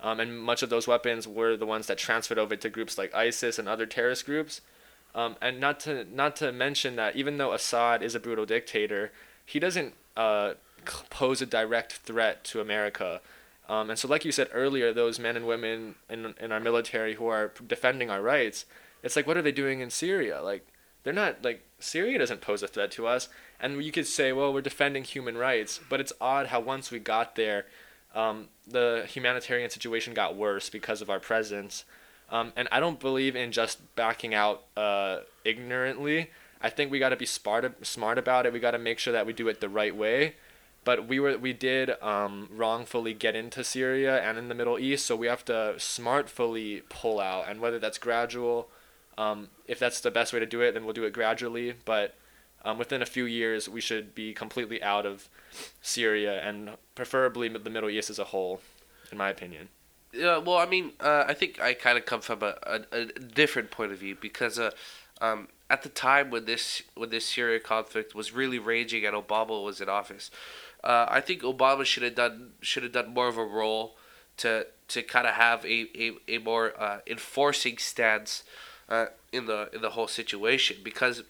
[0.00, 3.14] um, and much of those weapons were the ones that transferred over to groups like
[3.14, 4.62] ISIS and other terrorist groups.
[5.16, 9.12] Um, and not to not to mention that even though Assad is a brutal dictator,
[9.46, 10.54] he doesn't uh,
[11.08, 13.22] pose a direct threat to America.
[13.66, 17.14] Um, and so, like you said earlier, those men and women in in our military
[17.14, 18.66] who are defending our rights,
[19.02, 20.42] it's like, what are they doing in Syria?
[20.42, 20.66] Like,
[21.02, 23.30] they're not like Syria doesn't pose a threat to us.
[23.58, 26.98] And you could say, well, we're defending human rights, but it's odd how once we
[26.98, 27.64] got there,
[28.14, 31.84] um, the humanitarian situation got worse because of our presence.
[32.30, 36.30] Um, and I don't believe in just backing out uh, ignorantly.
[36.60, 38.52] I think we got to be smart smart about it.
[38.52, 40.34] We got to make sure that we do it the right way.
[40.84, 45.04] But we were we did um, wrongfully get into Syria and in the Middle East,
[45.06, 47.48] so we have to smartfully pull out.
[47.48, 48.68] And whether that's gradual,
[49.18, 51.74] um, if that's the best way to do it, then we'll do it gradually.
[51.84, 52.14] But
[52.64, 55.28] um, within a few years, we should be completely out of
[55.82, 58.60] Syria and preferably the Middle East as a whole,
[59.10, 59.68] in my opinion.
[60.12, 63.04] Yeah, well, I mean, uh, I think I kind of come from a, a, a
[63.06, 64.70] different point of view because uh,
[65.20, 69.62] um, at the time when this when this Syria conflict was really raging and Obama
[69.62, 70.30] was in office,
[70.82, 73.96] uh, I think Obama should have done should have done more of a role
[74.38, 78.44] to to kind of have a, a, a more uh, enforcing stance
[78.88, 81.24] uh, in the in the whole situation because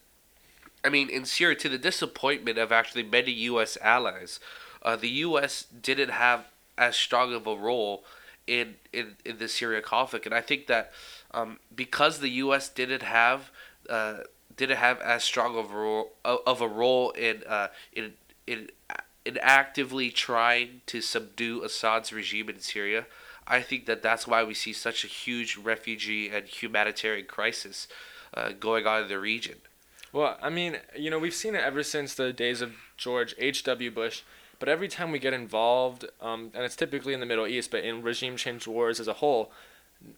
[0.84, 3.76] I mean in Syria to the disappointment of actually many U.S.
[3.80, 4.38] allies,
[4.82, 5.64] uh, the U.S.
[5.64, 6.46] didn't have
[6.78, 8.04] as strong of a role
[8.46, 10.92] in in, in the Syria conflict and I think that
[11.32, 12.68] um, because the U.S.
[12.68, 13.50] didn't have
[13.90, 14.18] uh,
[14.56, 18.14] didn't have as strong of a role, of a role in uh, in
[18.46, 18.70] in
[19.24, 23.06] in actively trying to subdue Assad's regime in Syria.
[23.46, 27.87] I think that that's why we see such a huge refugee and humanitarian crisis
[28.35, 29.56] uh, going on in the region.
[30.12, 33.90] Well, I mean, you know, we've seen it ever since the days of George H.W.
[33.90, 34.22] Bush.
[34.58, 37.84] But every time we get involved, um, and it's typically in the Middle East, but
[37.84, 39.52] in regime change wars as a whole,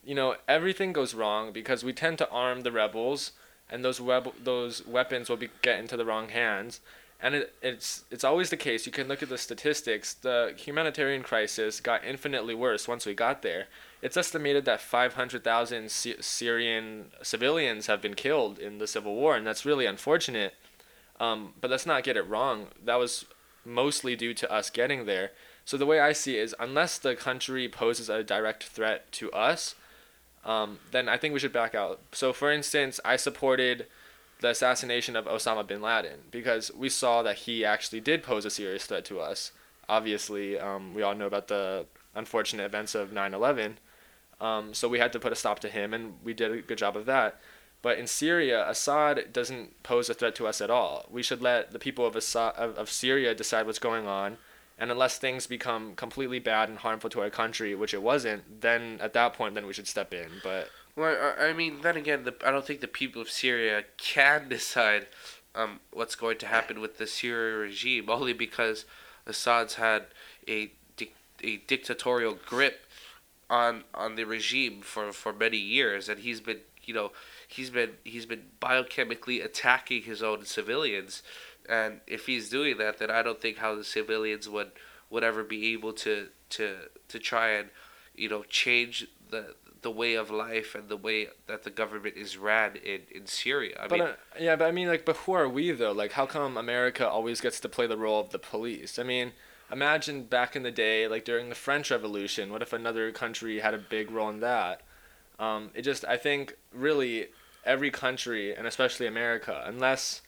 [0.05, 3.33] you know, everything goes wrong because we tend to arm the rebels,
[3.71, 6.81] and those web- those weapons will be get into the wrong hands,
[7.21, 8.87] and it, it's it's always the case.
[8.87, 10.15] You can look at the statistics.
[10.15, 13.67] The humanitarian crisis got infinitely worse once we got there.
[14.01, 19.67] It's estimated that 500,000 Syrian civilians have been killed in the civil war, and that's
[19.67, 20.55] really unfortunate.
[21.19, 22.69] Um, but let's not get it wrong.
[22.85, 23.25] That was
[23.69, 25.33] mostly due to us getting there.
[25.65, 29.31] So the way I see it is, unless the country poses a direct threat to
[29.33, 29.75] us,
[30.45, 32.01] um, then I think we should back out.
[32.13, 33.87] So, for instance, I supported
[34.41, 38.51] the assassination of Osama bin Laden because we saw that he actually did pose a
[38.51, 39.53] serious threat to us.
[39.89, 43.79] Obviously, um, we all know about the unfortunate events of 9 11.
[44.41, 46.79] Um, so we had to put a stop to him, and we did a good
[46.79, 47.41] job of that.
[47.81, 51.07] But in Syria, Assad doesn't pose a threat to us at all.
[51.11, 54.39] We should let the people of, Assad, of, of Syria decide what's going on.
[54.81, 58.99] And unless things become completely bad and harmful to our country, which it wasn't, then
[59.01, 60.29] at that point, then we should step in.
[60.43, 64.49] But well, I mean, then again, the, I don't think the people of Syria can
[64.49, 65.07] decide
[65.55, 68.85] um, what's going to happen with the Syria regime, only because
[69.27, 70.07] Assad's had
[70.49, 70.73] a
[71.45, 72.85] a dictatorial grip
[73.49, 77.13] on on the regime for, for many years, and he's been you know
[77.49, 81.23] he's been he's been biochemically attacking his own civilians,
[81.69, 84.71] and if he's doing that, then I don't think how the civilians would
[85.11, 86.77] would ever be able to to
[87.09, 87.71] to try and
[88.15, 92.37] you know change the the way of life and the way that the government is
[92.37, 93.77] ran in, in Syria.
[93.81, 95.93] I but mean, uh, yeah, but I mean, like, but who are we though?
[95.93, 98.99] Like, how come America always gets to play the role of the police?
[98.99, 99.33] I mean,
[99.71, 102.51] imagine back in the day, like during the French Revolution.
[102.53, 104.83] What if another country had a big role in that?
[105.39, 107.29] Um, it just, I think, really,
[107.65, 110.23] every country, and especially America, unless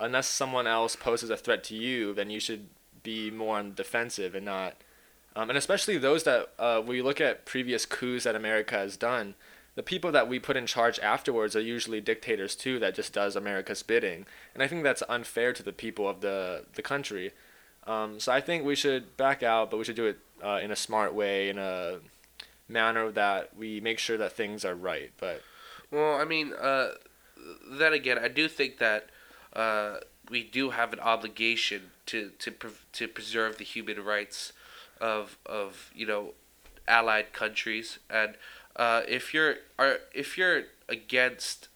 [0.00, 2.68] unless someone else poses a threat to you, then you should
[3.02, 4.74] be more on defensive and not
[5.34, 9.34] um, and especially those that uh, we look at previous coups that America has done,
[9.74, 13.34] the people that we put in charge afterwards are usually dictators too that just does
[13.34, 17.32] America's bidding, and I think that's unfair to the people of the the country.
[17.86, 20.70] Um, so I think we should back out, but we should do it uh, in
[20.70, 21.98] a smart way, in a
[22.68, 25.10] manner that we make sure that things are right.
[25.18, 25.42] But
[25.92, 26.92] well, I mean, uh,
[27.70, 29.06] then again, I do think that
[29.52, 29.96] uh,
[30.30, 34.52] we do have an obligation to to pre- to preserve the human rights
[35.00, 36.32] of of you know
[36.88, 38.34] allied countries and
[38.76, 41.68] uh, if you're are if you're against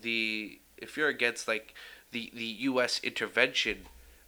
[0.00, 1.74] the if you're against like
[2.10, 3.00] the the U.S.
[3.02, 3.86] intervention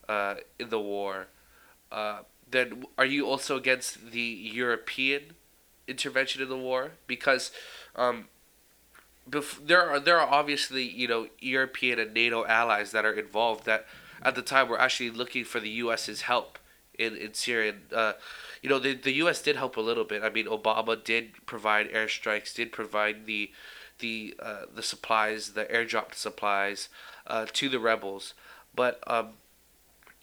[0.09, 1.27] uh, in the war,
[1.93, 5.35] uh, then are you also against the European
[5.87, 6.93] intervention in the war?
[7.07, 7.53] Because
[7.95, 8.27] um,
[9.29, 13.65] bef- there are there are obviously you know European and NATO allies that are involved
[13.67, 13.87] that
[14.23, 16.59] at the time were actually looking for the U.S.'s help
[16.99, 17.75] in in Syria.
[17.93, 18.13] Uh,
[18.63, 19.43] you know, the the U.S.
[19.43, 20.23] did help a little bit.
[20.23, 23.51] I mean, Obama did provide airstrikes, did provide the
[23.99, 26.89] the uh, the supplies, the airdropped supplies
[27.27, 28.35] uh, to the rebels.
[28.75, 29.35] But um,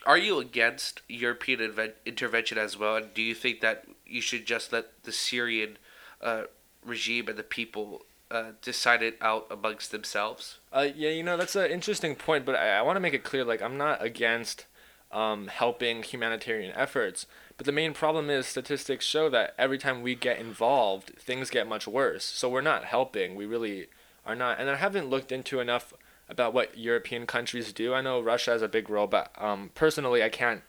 [0.05, 2.95] are you against European inven- intervention as well?
[2.97, 5.77] And do you think that you should just let the Syrian
[6.21, 6.43] uh,
[6.85, 10.59] regime and the people uh, decide it out amongst themselves?
[10.71, 13.23] Uh, yeah, you know that's an interesting point, but I, I want to make it
[13.23, 13.43] clear.
[13.43, 14.65] Like, I'm not against
[15.11, 17.25] um, helping humanitarian efforts.
[17.57, 21.67] But the main problem is statistics show that every time we get involved, things get
[21.67, 22.23] much worse.
[22.23, 23.35] So we're not helping.
[23.35, 23.87] We really
[24.25, 24.59] are not.
[24.59, 25.93] And I haven't looked into enough
[26.29, 27.93] about what European countries do.
[27.93, 30.61] I know Russia has a big role, but um, personally, I can't.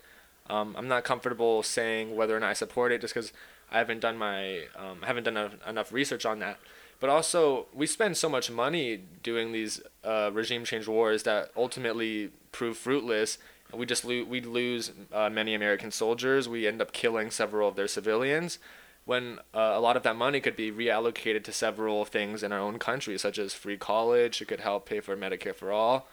[0.50, 3.32] Um, I'm not comfortable saying whether or not I support it, just because
[3.70, 6.58] I haven't done my um, haven't done a, enough research on that.
[7.02, 12.30] But also, we spend so much money doing these uh, regime change wars that ultimately
[12.52, 13.38] prove fruitless
[13.72, 16.48] we just lo- we lose uh, many American soldiers.
[16.48, 18.58] We end up killing several of their civilians,
[19.04, 22.58] when uh, a lot of that money could be reallocated to several things in our
[22.58, 24.40] own country, such as free college.
[24.40, 26.06] It could help pay for Medicare for all.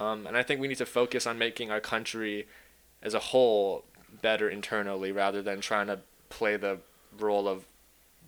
[0.00, 2.46] Um, and I think we need to focus on making our country
[3.02, 3.84] as a whole
[4.20, 6.78] better internally rather than trying to play the
[7.18, 7.66] role of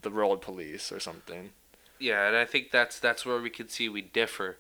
[0.03, 1.51] the world police or something.
[1.99, 4.57] Yeah, and I think that's that's where we can see we differ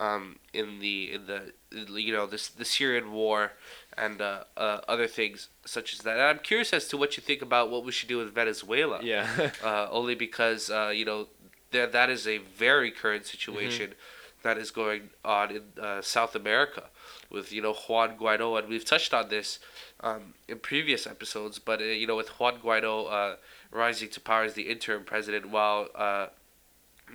[0.00, 1.52] um, in the in the
[2.00, 3.52] you know this the Syrian war
[3.96, 6.12] and uh, uh, other things such as that.
[6.12, 9.00] And I'm curious as to what you think about what we should do with Venezuela.
[9.02, 9.50] Yeah.
[9.64, 11.28] uh, only because uh, you know
[11.70, 14.48] there that is a very current situation Mm-hmm.
[14.48, 16.84] that is going on in uh, South America
[17.30, 19.58] with you know Juan Guaido, and we've touched on this
[20.00, 21.58] um, in previous episodes.
[21.60, 23.36] But uh, you know with Juan Guaido uh,
[23.70, 26.26] rising to power as the interim president, while uh,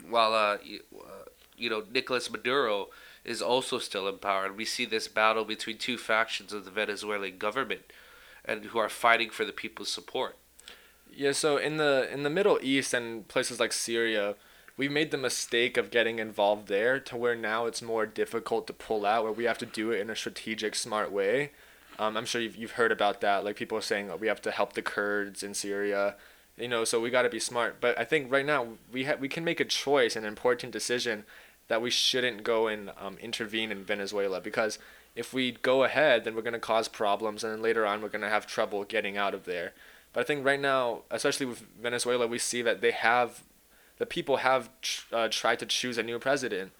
[0.09, 1.25] while uh, uh,
[1.57, 2.87] you know Nicolas Maduro
[3.23, 6.71] is also still in power, and we see this battle between two factions of the
[6.71, 7.81] Venezuelan government,
[8.45, 10.37] and who are fighting for the people's support.
[11.13, 14.35] Yeah, so in the in the Middle East and places like Syria,
[14.77, 18.73] we made the mistake of getting involved there to where now it's more difficult to
[18.73, 21.51] pull out, where we have to do it in a strategic, smart way.
[21.99, 23.43] Um, I'm sure you've, you've heard about that.
[23.43, 26.15] Like people saying oh, we have to help the Kurds in Syria,
[26.57, 26.83] you know.
[26.83, 27.79] So we got to be smart.
[27.79, 31.23] But I think right now we ha- we can make a choice, an important decision,
[31.67, 34.79] that we shouldn't go and um, intervene in Venezuela because
[35.15, 38.29] if we go ahead, then we're gonna cause problems, and then later on we're gonna
[38.29, 39.73] have trouble getting out of there.
[40.13, 43.43] But I think right now, especially with Venezuela, we see that they have,
[43.97, 46.71] the people have tr- uh, tried to choose a new president,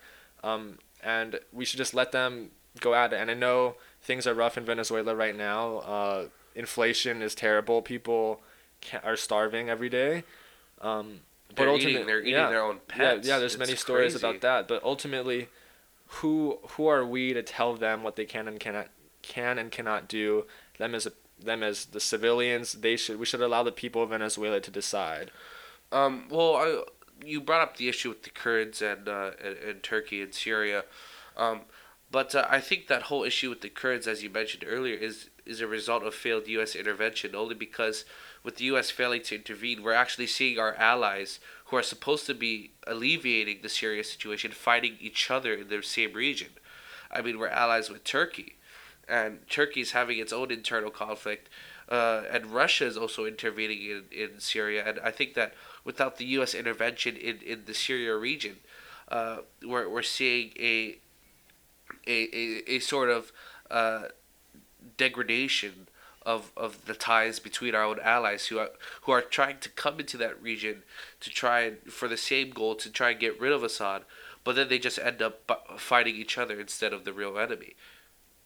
[0.44, 3.18] um, and we should just let them go at it.
[3.18, 5.78] And I know things are rough in Venezuela right now.
[5.80, 7.82] Uh, inflation is terrible.
[7.82, 8.42] People
[9.04, 10.24] are starving every day.
[10.82, 11.22] Um,
[11.56, 12.50] They're ultimate- eating, they're eating yeah.
[12.50, 13.28] their own Yeah, pets.
[13.28, 13.40] yeah.
[13.40, 14.28] There's It's many stories crazy.
[14.28, 15.50] about that, but ultimately,
[16.08, 18.88] who who are we to tell them what they can and cannot
[19.22, 20.46] can and cannot do?
[20.78, 21.12] Them as a,
[21.44, 25.32] them as the civilians, they should we should allow the people of Venezuela to decide.
[25.92, 26.84] Um, well, I,
[27.26, 30.84] you brought up the issue with the Kurds and uh, and, and Turkey and Syria,
[31.36, 31.62] um,
[32.12, 35.30] but uh, I think that whole issue with the Kurds, as you mentioned earlier, is
[35.46, 36.76] is a result of failed U.S.
[36.76, 37.36] intervention.
[37.36, 38.06] Only because
[38.48, 38.90] with the U.S.
[38.90, 43.68] failing to intervene, we're actually seeing our allies, who are supposed to be alleviating the
[43.68, 46.52] Syria situation, fighting each other in the same region.
[47.12, 48.56] I mean, we're allies with Turkey,
[49.06, 51.50] and Turkey is having its own internal conflict,
[51.90, 54.82] uh, and Russia is also intervening in, in Syria.
[54.88, 56.54] And I think that without the U.S.
[56.54, 58.56] intervention in, in the Syria region,
[59.10, 61.00] uh, we're, we're seeing a,
[62.08, 63.34] a, a, a sort of
[63.70, 64.04] uh,
[64.96, 65.87] degradation
[66.28, 68.72] of, of the ties between our own allies who are
[69.04, 70.84] who are trying to come into that region
[71.22, 74.04] to try and for the same goal to try and get rid of Assad,
[74.44, 77.76] but then they just end up fighting each other instead of the real enemy.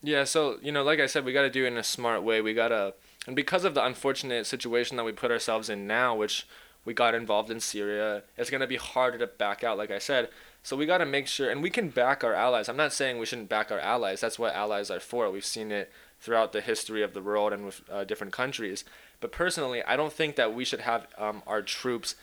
[0.04, 2.22] Yeah, so you know, like I said, we got to do it in a smart
[2.22, 2.40] way.
[2.40, 2.94] We gotta,
[3.26, 6.48] and because of the unfortunate situation that we put ourselves in now, which
[6.86, 9.80] we got involved in Syria, it's gonna be harder to back out.
[9.80, 10.30] Like I said,
[10.62, 12.70] so we gotta make sure, and we can back our allies.
[12.70, 14.22] I'm not saying we shouldn't back our allies.
[14.22, 15.32] That's what allies are for.
[15.32, 15.92] We've seen it
[16.22, 18.86] throughout the history of the world and with uh, different countries.
[19.20, 22.16] But personally, I don't think that we should have um, our troops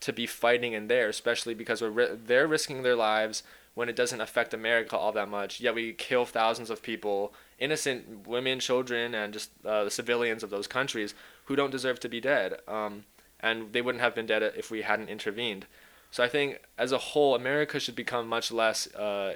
[0.00, 3.42] to be fighting in there, especially because we're ri- they're risking their lives
[3.74, 5.60] when it doesn't affect America all that much.
[5.60, 10.50] Yet we kill thousands of people, innocent women, children, and just uh, the civilians of
[10.50, 12.60] those countries who don't deserve to be dead.
[12.66, 13.04] Um,
[13.40, 15.66] and they wouldn't have been dead if we hadn't intervened.
[16.10, 19.34] So I think as a whole, America should become much less uh,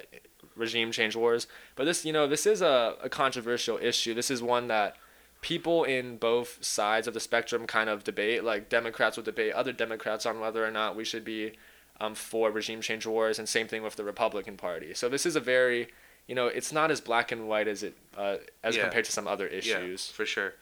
[0.58, 1.46] regime change wars.
[1.76, 4.14] But this, you know, this is a, a controversial issue.
[4.14, 4.96] This is one that
[5.40, 8.44] people in both sides of the spectrum kind of debate.
[8.44, 11.52] Like Democrats will debate other Democrats on whether or not we should be
[12.00, 14.94] um, for regime change wars, and same thing with the Republican Party.
[14.94, 15.88] So this is a very,
[16.26, 18.82] you know, it's not as black and white as it uh, as Yeah.
[18.82, 20.08] compared to some other issues.
[20.10, 20.54] Yeah, for sure.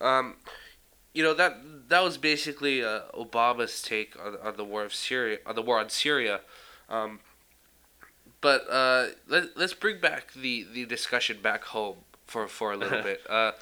[0.00, 0.36] Um,
[1.14, 5.38] you know that that was basically uh, Obama's take on, on the war of Syria,
[5.46, 6.40] on the war on Syria.
[6.88, 7.20] Um,
[8.42, 13.02] but uh, let let's bring back the, the discussion back home for for a little
[13.10, 13.22] bit.
[13.30, 13.52] Uh,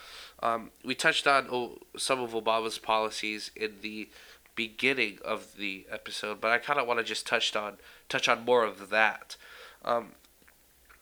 [0.42, 4.08] um, we touched on oh, some of Obama's policies in the
[4.56, 7.76] beginning of the episode, but I kind of want to just touch on
[8.08, 9.36] touch on more of that.
[9.84, 10.12] Um,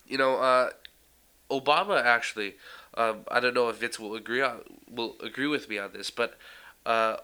[0.05, 0.69] you know, uh,
[1.49, 2.55] Obama actually.
[2.95, 6.09] Um, I don't know if Vince will agree on will agree with me on this,
[6.11, 6.37] but
[6.85, 7.17] uh,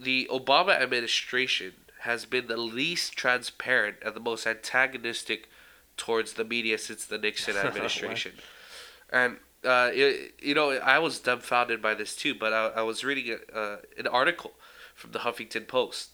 [0.00, 5.48] the Obama administration has been the least transparent and the most antagonistic
[6.00, 8.32] towards the media since the Nixon administration.
[9.10, 12.34] and uh, it, you know, I was dumbfounded by this too.
[12.34, 14.52] But I, I was reading a, uh, an article
[14.94, 16.10] from the Huffington Post,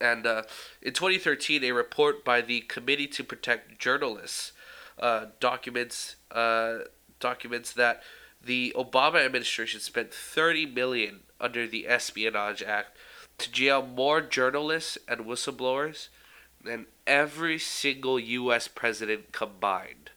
[0.00, 0.42] and uh,
[0.82, 4.52] in 2013, a report by the Committee to Protect Journalists
[4.98, 6.80] uh, documents uh,
[7.20, 8.02] documents that
[8.42, 12.96] the Obama administration spent 30 million under the Espionage Act
[13.38, 16.08] to jail more journalists and whistleblowers
[16.62, 18.68] than every single U.S.
[18.68, 20.10] president combined.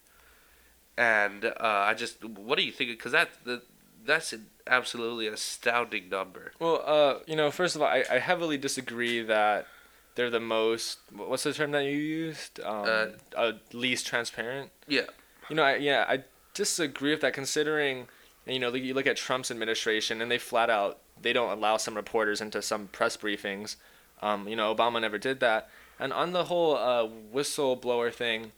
[0.97, 2.91] And uh, I just, what do you think?
[2.91, 3.63] Because that, that
[4.05, 6.51] that's an absolutely astounding number.
[6.59, 9.67] Well, uh, you know, first of all, I, I heavily disagree that
[10.15, 10.99] they're the most.
[11.11, 12.59] What's the term that you used?
[12.59, 14.71] Um, Uh, uh, least transparent.
[14.87, 15.05] Yeah.
[15.49, 16.23] You know, I, yeah, I
[16.53, 17.33] disagree with that.
[17.33, 18.07] Considering,
[18.45, 21.95] you know, you look at Trump's administration, and they flat out they don't allow some
[21.95, 23.77] reporters into some press briefings.
[24.21, 25.69] Um, you know, Obama never did that.
[25.99, 28.51] And on the whole uh, whistleblower thing,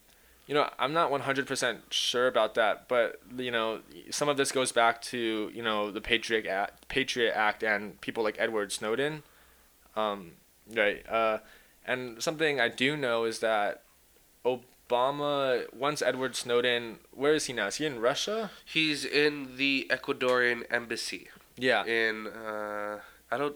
[0.47, 3.79] you know, I'm not 100% sure about that, but you know,
[4.11, 8.23] some of this goes back to you know the Patriot Act, Patriot Act, and people
[8.23, 9.23] like Edward Snowden,
[9.95, 10.33] um,
[10.71, 11.03] right?
[11.09, 11.39] Uh,
[11.85, 13.81] and something I do know is that
[14.45, 17.67] Obama, once Edward Snowden, where is he now?
[17.67, 18.51] Is he in Russia?
[18.63, 21.29] He's in the Ecuadorian embassy.
[21.57, 21.85] Yeah.
[21.85, 22.99] In uh,
[23.31, 23.55] I don't,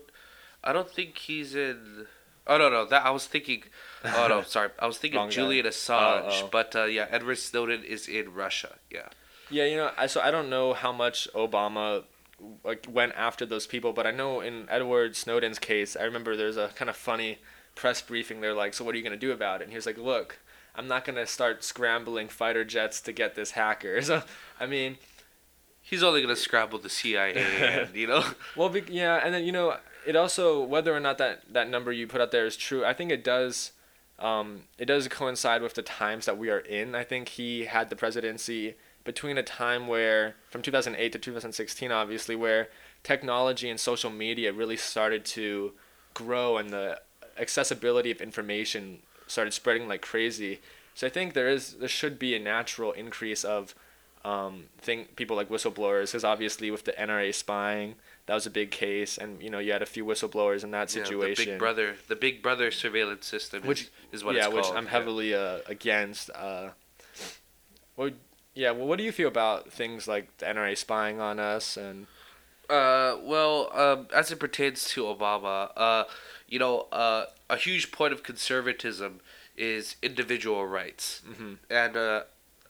[0.64, 2.08] I don't think he's in.
[2.50, 3.64] Oh no no that I was thinking.
[4.04, 5.36] Oh no sorry I was thinking Wrong guy.
[5.36, 6.50] Julian Assange, Oh, oh.
[6.52, 8.76] but uh, yeah Edward Snowden is in Russia.
[8.92, 9.08] Yeah.
[9.52, 12.04] Yeah, you know, I so I don't know how much Obama
[12.64, 16.58] like went after those people, but I know in Edward Snowden's case, I remember there's
[16.58, 17.40] a kind of funny
[17.76, 18.42] press briefing.
[18.42, 20.40] They're like, "So what are you gonna do about it?" And he was like, "Look,
[20.76, 24.24] I'm not gonna start scrambling fighter jets to get this hacker." So,
[24.60, 24.98] I mean,
[25.82, 27.34] He's only gonna scramble the CIA,
[27.88, 28.24] and, you know.
[28.56, 29.76] well, yeah, and then you know,
[30.10, 32.84] it also whether or not that that number you put out there is true.
[32.84, 33.74] I think it does.
[34.18, 36.96] Um, it does coincide with the times that we are in.
[36.96, 42.36] I think he had the presidency between a time where, from 2008 to 2016, obviously,
[42.36, 42.70] where
[43.04, 45.74] technology and social media really started to
[46.16, 47.00] grow and the
[47.38, 50.60] accessibility of information started spreading like crazy.
[50.96, 53.76] So I think there is there should be a natural increase of
[54.26, 57.94] um, think people like whistleblowers because obviously with the NRA spying
[58.30, 60.92] that was a big case and you know you had a few whistleblowers in that
[60.92, 61.20] situation.
[61.20, 64.68] Yeah, the Big Brother, the Big Brother surveillance system, which is, is what yeah which.
[64.70, 66.70] I'm heavily uh, against uh,
[67.98, 68.12] well
[68.54, 72.06] yeah well what do you feel about things like the NRA spying on us and
[72.70, 76.04] Uh, well, um, as it pertains to Obama, uh,
[76.48, 79.22] you know, uh, a huge point of conservatism
[79.58, 81.54] is individual rights, mm-hmm.
[81.68, 82.22] and uh,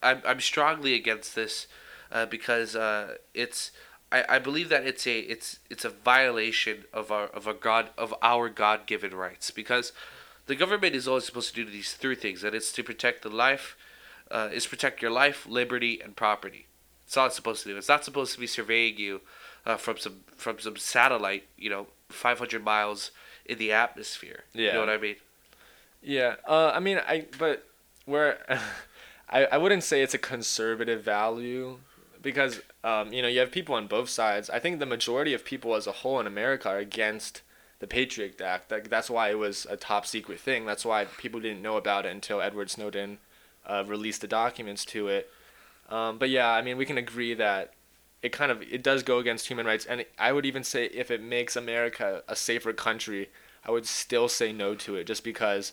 [0.02, 1.66] I'm I'm strongly against this
[2.10, 3.72] uh, because uh, it's
[4.12, 7.90] I, I believe that it's a it's it's a violation of our of a god
[7.96, 9.92] of our God given rights because
[10.46, 13.28] the government is always supposed to do these three things and it's to protect the
[13.28, 13.76] life,
[14.30, 16.66] uh, is protect your life, liberty, and property.
[17.06, 17.76] It's all supposed to do.
[17.76, 19.20] It's not supposed to be surveying you
[19.64, 23.12] uh, from some from some satellite, you know, 500 miles
[23.44, 24.44] in the atmosphere.
[24.52, 24.66] yeah.
[24.66, 25.16] You know what I mean?
[26.02, 27.66] Yeah, uh, I mean, I but
[28.06, 28.38] where
[29.30, 31.78] I I wouldn't say it's a conservative value
[32.22, 34.50] because um, you know you have people on both sides.
[34.50, 37.42] I think the majority of people as a whole in America are against
[37.78, 38.72] the Patriot Act.
[38.90, 40.66] That's why it was a top secret thing.
[40.66, 43.18] That's why people didn't know about it until Edward Snowden
[43.66, 45.30] uh, released the documents to it.
[45.88, 47.72] Um, but yeah, I mean, we can agree that
[48.22, 51.10] it kind of it does go against human rights, and I would even say if
[51.10, 53.30] it makes America a safer country,
[53.64, 55.72] I would still say no to it, just because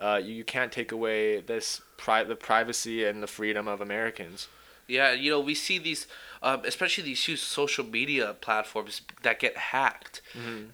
[0.00, 4.48] uh, you, you can't take away this pri- the privacy and the freedom of Americans.
[4.86, 6.06] Yeah, you know, we see these,
[6.42, 10.20] um, especially these huge social media platforms that get hacked,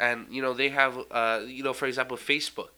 [0.01, 2.71] and you know they have, uh, you know, for example, Facebook.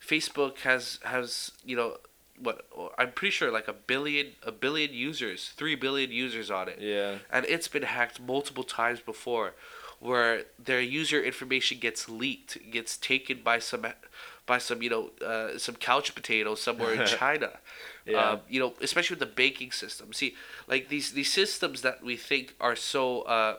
[0.00, 1.96] Facebook has has you know
[2.38, 2.66] what
[2.98, 6.78] I'm pretty sure like a billion a billion users, three billion users on it.
[6.80, 7.18] Yeah.
[7.30, 9.54] and it's been hacked multiple times before
[10.00, 13.86] where their user information gets leaked gets taken by some
[14.44, 17.50] by some you know uh, some couch potato somewhere in china
[18.06, 18.32] Yeah.
[18.32, 20.12] um, you know especially with the banking system.
[20.12, 20.34] See
[20.66, 23.56] like these these systems that we think are so uh,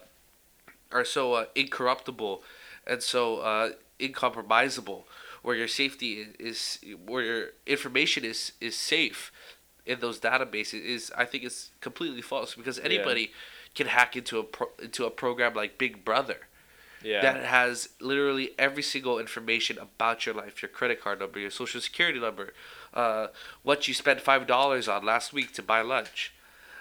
[0.92, 2.44] are so uh, incorruptible
[2.86, 3.70] and so uh,
[4.00, 5.04] incompromisable
[5.42, 9.32] where your safety is, is where your information is is safe
[9.86, 13.32] in those databases is I think is completely false because anybody
[13.76, 16.48] can hack into a pro, into a program like Big Brother
[17.04, 17.22] Yeah.
[17.22, 21.82] that has literally every single information about your life, your credit card number, your social
[21.82, 22.54] security number,
[22.94, 23.28] uh,
[23.64, 26.34] what you spent five dollars on last week to buy lunch.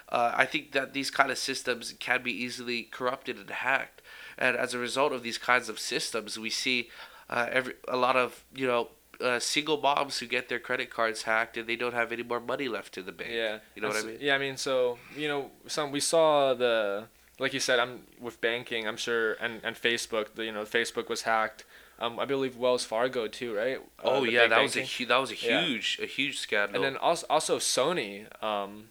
[0.09, 4.01] Uh, I think that these kind of systems can be easily corrupted and hacked,
[4.37, 6.89] and as a result of these kinds of systems, we see
[7.29, 8.89] uh, every a lot of you know
[9.21, 12.39] uh, single moms who get their credit cards hacked and they don't have any more
[12.39, 13.31] money left in the bank.
[13.31, 13.59] Yeah.
[13.75, 14.17] you know what I mean.
[14.19, 17.05] Yeah, I mean, so you know, some we saw the
[17.39, 18.87] like you said, I'm with banking.
[18.87, 20.35] I'm sure, and and Facebook.
[20.35, 21.63] The, you know, Facebook was hacked.
[21.97, 23.77] Um, I believe Wells Fargo too, right?
[23.99, 26.75] Uh, Oh yeah, that was a hu- that was a huge a huge scandal.
[26.75, 28.89] and then also also Sony, um,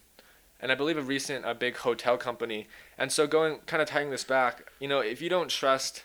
[0.61, 2.67] and I believe a recent a big hotel company.
[2.97, 6.05] And so going kind of tying this back, you know, if you don't trust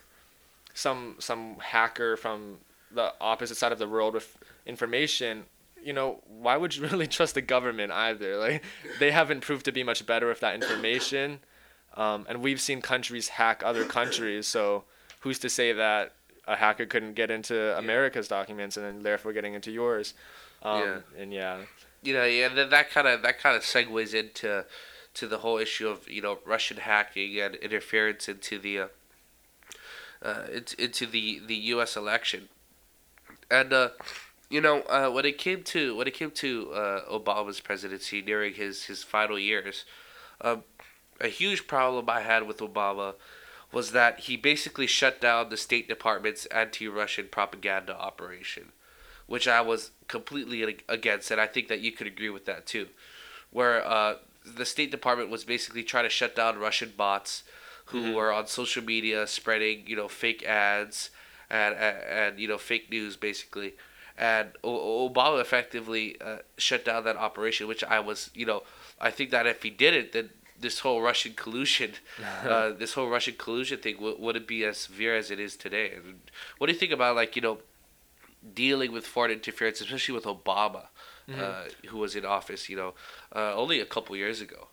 [0.74, 2.58] some some hacker from
[2.92, 5.46] the opposite side of the world with information,
[5.84, 8.38] you know, why would you really trust the government either?
[8.38, 8.64] Like,
[9.00, 11.40] they haven't proved to be much better with that information.
[12.00, 14.86] Um, and we've seen countries hack other countries, so
[15.20, 16.14] who's to say that
[16.48, 20.14] a hacker couldn't get into America's documents and then therefore getting into yours?
[20.64, 21.22] Um, Yeah.
[21.22, 21.58] And yeah.
[22.02, 24.66] you know, yeah, that that kind of that kind of segues into
[25.16, 28.88] to the whole issue of you know Russian hacking and interference into the uh,
[30.22, 31.98] uh, into, into the the U.S.
[31.98, 32.48] election,
[33.52, 33.90] and uh,
[34.50, 38.54] you know uh, when it came to when it came to uh, Obama's presidency during
[38.54, 39.84] his his final years,
[40.40, 40.64] um,
[41.20, 43.16] a huge problem I had with Obama
[43.72, 48.72] was that he basically shut down the State Department's anti-Russian propaganda operation
[49.30, 52.88] which I was completely against, and I think that you could agree with that too.
[53.52, 57.44] Where uh, the State Department was basically trying to shut down Russian bots
[57.86, 61.12] who were on social media spreading, you know, fake ads
[61.50, 63.76] and and, and you know fake news basically.
[64.18, 68.64] And o- Obama effectively uh, shut down that operation, which I was, you know,
[69.00, 71.94] I think that if he did it, then this whole Russian collusion,
[72.46, 75.94] uh, this whole Russian collusion thing w- wouldn't be as severe as it is today.
[75.96, 76.20] And
[76.58, 77.60] what do you think about like you know
[78.54, 80.88] dealing with foreign interference, especially with Obama,
[81.38, 82.94] uh, who was in office, you know,
[83.36, 84.68] uh, only a couple years ago.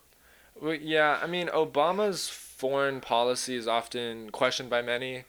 [0.61, 5.25] Well, yeah, I mean, Obama's foreign policy is often questioned by many.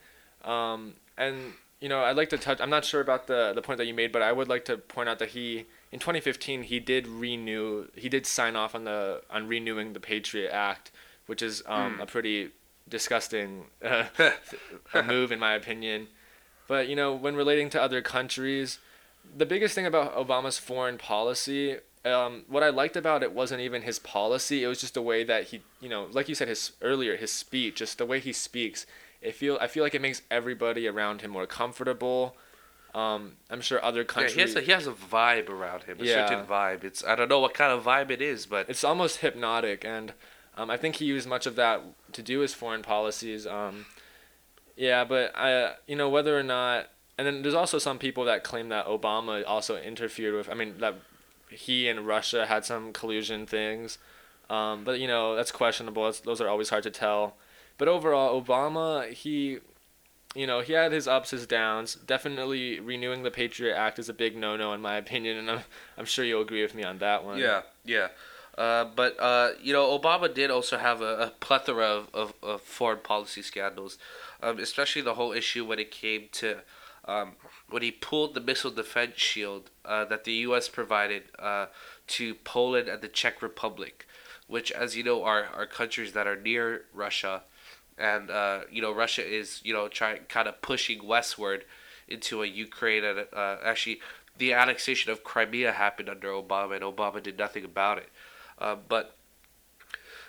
[0.46, 3.78] Um, and, you know, I'd like to touch, I'm not sure about the, the point
[3.80, 5.66] that you made, but I would like to point out that he,
[5.98, 10.52] in 2015, he did renew, he did sign off on the, on renewing the Patriot
[10.52, 10.92] Act,
[11.26, 12.52] which is um, a pretty
[12.88, 14.06] disgusting uh,
[15.08, 16.08] move, in my opinion.
[16.68, 18.78] But, you know, when relating to other countries,
[19.36, 23.82] the biggest thing about Obama's foreign policy, um, what I liked about it wasn't even
[23.82, 24.64] his policy.
[24.64, 27.34] It was just the way that he, you know, like you said, his earlier, his
[27.34, 28.86] speech, just the way he speaks.
[29.20, 32.38] It feel I feel like it makes everybody around him more comfortable.
[32.98, 34.34] Um, I'm sure other Yeah, countries.
[34.34, 36.28] he has a, he has a vibe around him, a Yeah.
[36.28, 36.84] certain vibe.
[36.84, 40.14] It's I don't know what kind of vibe it is, but it's almost hypnotic, and
[40.58, 41.82] um, I think he used much of that
[42.14, 43.46] to do his foreign policies.
[43.46, 43.86] Um,
[44.76, 46.88] yeah, but I, you know, whether or not,
[47.18, 50.50] and then there's also some people that claim that Obama also interfered with.
[50.50, 50.96] I mean, that
[51.50, 53.98] he and Russia had some collusion things,
[54.50, 56.06] um, but you know that's questionable.
[56.06, 57.36] That's, those are always hard to tell.
[57.78, 59.60] But overall, Obama, he,
[60.36, 61.96] you know, he had his ups, his downs.
[61.96, 65.60] Definitely renewing the Patriot Act is a big no-no in my opinion, and I'm,
[65.98, 67.38] I'm sure you'll agree with me on that one.
[67.38, 68.08] yeah, yeah.
[68.58, 72.62] Uh, but uh, you know, Obama did also have a, a plethora of, of, of
[72.62, 74.00] foreign policy scandals,
[74.42, 76.58] um, especially the whole issue when it came to
[77.08, 77.34] um,
[77.70, 80.68] when he pulled the missile defense shield uh, that the U.S.
[80.68, 81.68] provided uh,
[82.08, 84.06] to Poland and the Czech Republic,
[84.48, 87.44] which, as you know, are, are countries that are near Russia,
[87.98, 91.66] and uh, you know Russia is you know trying kind of pushing westward
[92.08, 94.00] into a Ukraine and uh, actually
[94.38, 98.10] the annexation of Crimea happened under Obama and Obama did nothing about it.
[98.60, 99.16] Uh, but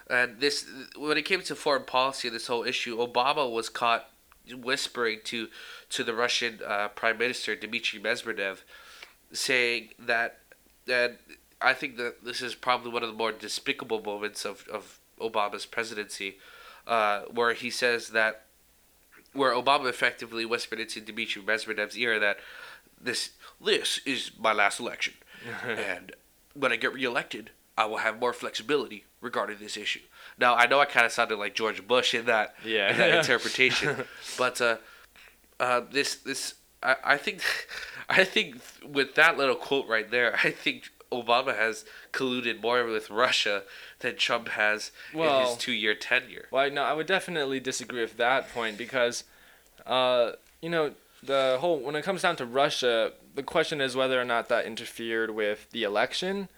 [0.08, 0.66] and this
[0.96, 4.10] when it came to foreign policy, and this whole issue, Obama was caught
[4.50, 5.48] whispering to
[5.90, 8.58] to the Russian uh, Prime Minister Dmitry Medvedev,
[9.32, 10.38] saying that
[10.90, 11.18] and
[11.60, 15.66] I think that this is probably one of the more despicable moments of, of Obama's
[15.66, 16.38] presidency,
[16.88, 18.42] uh, where he says that
[19.32, 22.38] where Obama effectively whispered into Dmitry Medvedev's ear that
[23.00, 23.30] this
[23.64, 25.14] this is my last election,
[25.66, 26.12] and
[26.54, 30.00] when I get reelected, I will have more flexibility regarding this issue.
[30.38, 32.90] Now I know I kind of sounded like George Bush in that Yeah.
[32.90, 34.04] in that interpretation,
[34.36, 34.76] but uh,
[35.60, 37.42] uh, this this I, I think
[38.08, 43.10] I think with that little quote right there, I think Obama has colluded more with
[43.10, 43.62] Russia
[44.00, 46.46] than Trump has in his two year tenure.
[46.50, 49.24] Well, no, I would definitely disagree with that point because,
[49.86, 50.92] uh, you know,
[51.22, 54.66] the whole when it comes down to Russia, the question is whether or not that
[54.66, 56.48] interfered with the election.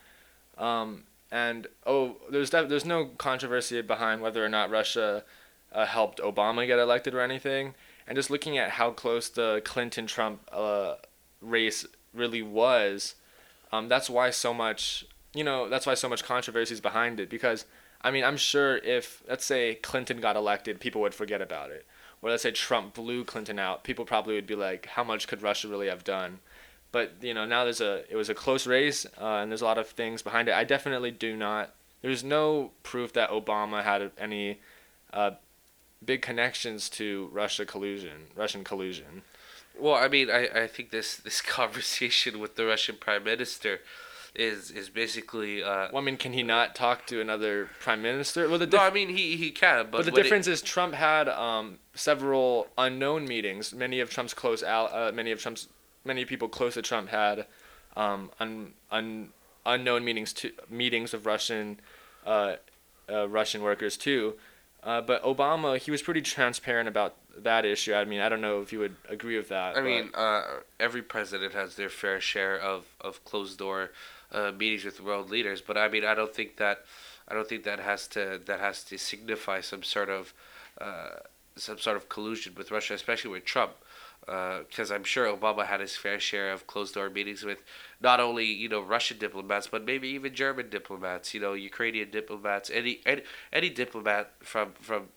[0.58, 5.24] Um, and oh, there's def- there's no controversy behind whether or not Russia
[5.72, 7.74] uh, helped Obama get elected or anything.
[8.06, 10.96] And just looking at how close the Clinton Trump uh,
[11.40, 13.14] race really was,
[13.72, 15.04] um, that's why so much
[15.34, 17.64] you know that's why so much controversy is behind it because
[18.00, 21.86] I mean I'm sure if let's say Clinton got elected, people would forget about it.
[22.22, 25.40] Or let's say Trump blew Clinton out, people probably would be like, how much could
[25.40, 26.40] Russia really have done?
[26.92, 29.66] But you know now there's a it was a close race uh, and there's a
[29.66, 30.54] lot of things behind it.
[30.54, 31.74] I definitely do not.
[32.02, 34.58] There's no proof that Obama had any
[35.12, 35.32] uh,
[36.04, 39.22] big connections to Russia collusion, Russian collusion.
[39.80, 43.80] Well, I mean, I, I think this, this conversation with the Russian prime minister
[44.34, 45.62] is is basically.
[45.62, 48.48] Uh, Well, I mean, can he not talk to another prime minister?
[48.48, 51.28] Well, the no, I mean he, he can, but, But the difference is Trump had
[51.28, 53.74] um, several unknown meetings.
[53.74, 55.68] Many of Trump's close al- uh, many of Trump's
[56.04, 57.46] many people close to Trump had
[57.96, 59.30] um, un, un,
[59.66, 61.80] unknown meetings to meetings with Russian
[62.24, 62.56] uh,
[63.10, 64.34] uh, Russian workers too.
[64.82, 67.94] Uh, but Obama, he was pretty transparent about that issue.
[67.94, 69.76] I mean, I don't know if you would agree with that.
[69.76, 70.42] I mean, uh,
[70.78, 73.90] every president has their fair share of, of closed door
[74.32, 76.84] uh, meetings with world leaders, but I mean, I don't think that
[77.28, 80.34] I don't think that has to that has to signify some sort of
[80.80, 81.20] uh,
[81.56, 83.72] some sort of collusion with Russia, especially with Trump
[84.20, 87.62] because uh, I'm sure Obama had his fair share of closed door meetings with
[88.00, 92.70] not only you know Russian diplomats but maybe even German diplomats, you know Ukrainian diplomats,
[92.70, 95.08] any any, any diplomat from from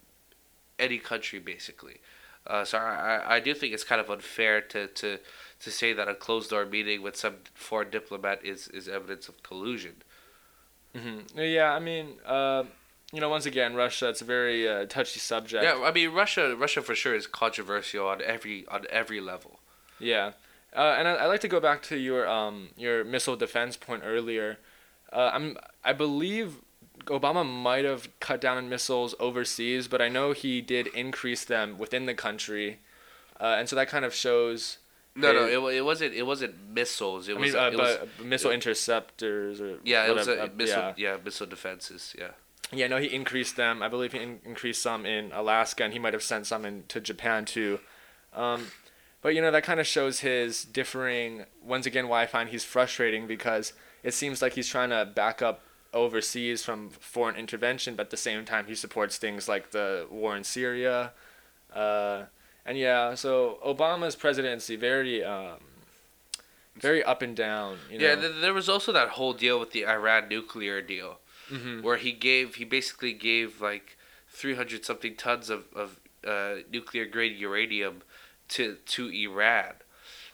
[0.80, 2.00] any country basically.
[2.46, 5.20] Uh, so I, I do think it's kind of unfair to, to,
[5.62, 9.42] to say that a closed door meeting with some foreign diplomat is, is evidence of
[9.44, 9.96] collusion.
[10.94, 11.40] Mm-hmm.
[11.40, 12.66] Yeah, I mean, uh,
[13.14, 14.10] you know, once again, Russia.
[14.10, 15.64] It's a very uh, touchy subject.
[15.64, 16.56] Yeah, I mean, Russia.
[16.56, 19.60] Russia for sure is controversial on every on every level.
[20.00, 20.32] Yeah,
[20.76, 24.02] uh, and I, would like to go back to your um your missile defense point
[24.04, 24.58] earlier.
[25.12, 26.56] Uh, I'm I believe
[27.06, 31.78] Obama might have cut down on missiles overseas, but I know he did increase them
[31.78, 32.80] within the country,
[33.40, 34.80] uh, and so that kind of shows.
[35.16, 36.16] No, no, it, it wasn't.
[36.16, 37.30] It wasn't missiles.
[37.30, 37.54] It I was.
[37.54, 39.78] Mean, uh, it was missile interceptors or.
[39.84, 40.94] Yeah, it was a, missile.
[40.98, 41.12] Yeah.
[41.14, 42.16] yeah, missile defenses.
[42.18, 42.32] Yeah.
[42.72, 43.84] Yeah, no, he increased them.
[43.84, 47.00] I believe he in- increased some in Alaska, and he might have sent some into
[47.00, 47.80] Japan too.
[48.34, 48.68] Um,
[49.22, 51.46] but you know that kind of shows his differing.
[51.64, 55.42] Once again, why I find he's frustrating because it seems like he's trying to back
[55.42, 55.62] up
[55.94, 60.36] overseas from foreign intervention, but at the same time he supports things like the war
[60.36, 61.12] in Syria.
[61.74, 62.24] Uh,
[62.66, 65.58] and yeah, so Obama's presidency very um,
[66.76, 67.78] very up and down.
[67.92, 68.06] You know?
[68.06, 71.20] Yeah, th- there was also that whole deal with the Iran nuclear deal
[71.54, 71.82] mm-hmm.
[71.82, 73.98] where he gave he basically gave like
[74.30, 78.02] 300 something tons of, of uh, nuclear grade uranium
[78.50, 79.74] to to Iran,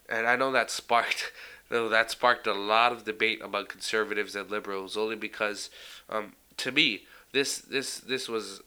[0.07, 1.31] and I know that sparked
[1.69, 5.69] though that sparked a lot of debate among conservatives and liberals only because
[6.09, 8.61] um, to me this this this was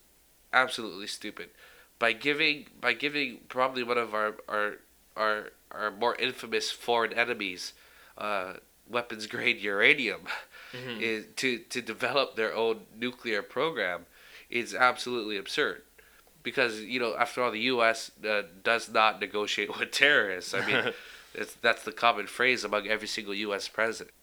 [0.53, 1.48] absolutely stupid
[1.98, 4.74] by giving by giving probably one of our our
[5.16, 7.72] our, our more infamous foreign enemies
[8.18, 8.55] uh,
[8.88, 10.22] weapons grade uranium
[10.73, 11.01] mm-hmm.
[11.01, 14.07] is to to develop their own nuclear program
[14.51, 15.83] is absolutely absurd
[16.43, 18.11] because you know after all the U.S.
[18.27, 20.55] Uh, does not negotiate with terrorists.
[20.55, 20.93] I mean,
[21.35, 23.68] it's, that's the common phrase among every single U.S.
[23.68, 24.14] president.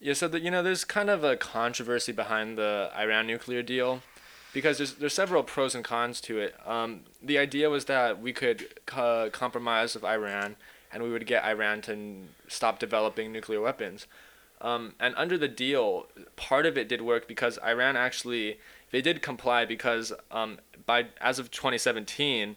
[0.00, 4.02] Yeah, so the, you know, there's kind of a controversy behind the Iran nuclear deal
[4.54, 6.54] because there's there's several pros and cons to it.
[6.66, 10.56] Um, the idea was that we could uh, compromise with Iran
[10.92, 14.06] and we would get Iran to stop developing nuclear weapons.
[14.60, 16.06] Um, and under the deal,
[16.36, 18.58] part of it did work because Iran actually
[18.90, 22.56] they did comply because um, by as of 2017,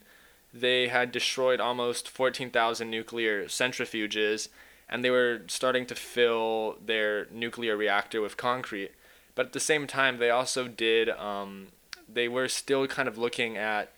[0.54, 4.50] they had destroyed almost 14,000 nuclear centrifuges,
[4.90, 8.92] and they were starting to fill their nuclear reactor with concrete.
[9.36, 11.10] But at the same time, they also did.
[11.10, 11.70] Um,
[12.12, 13.92] they were still kind of looking at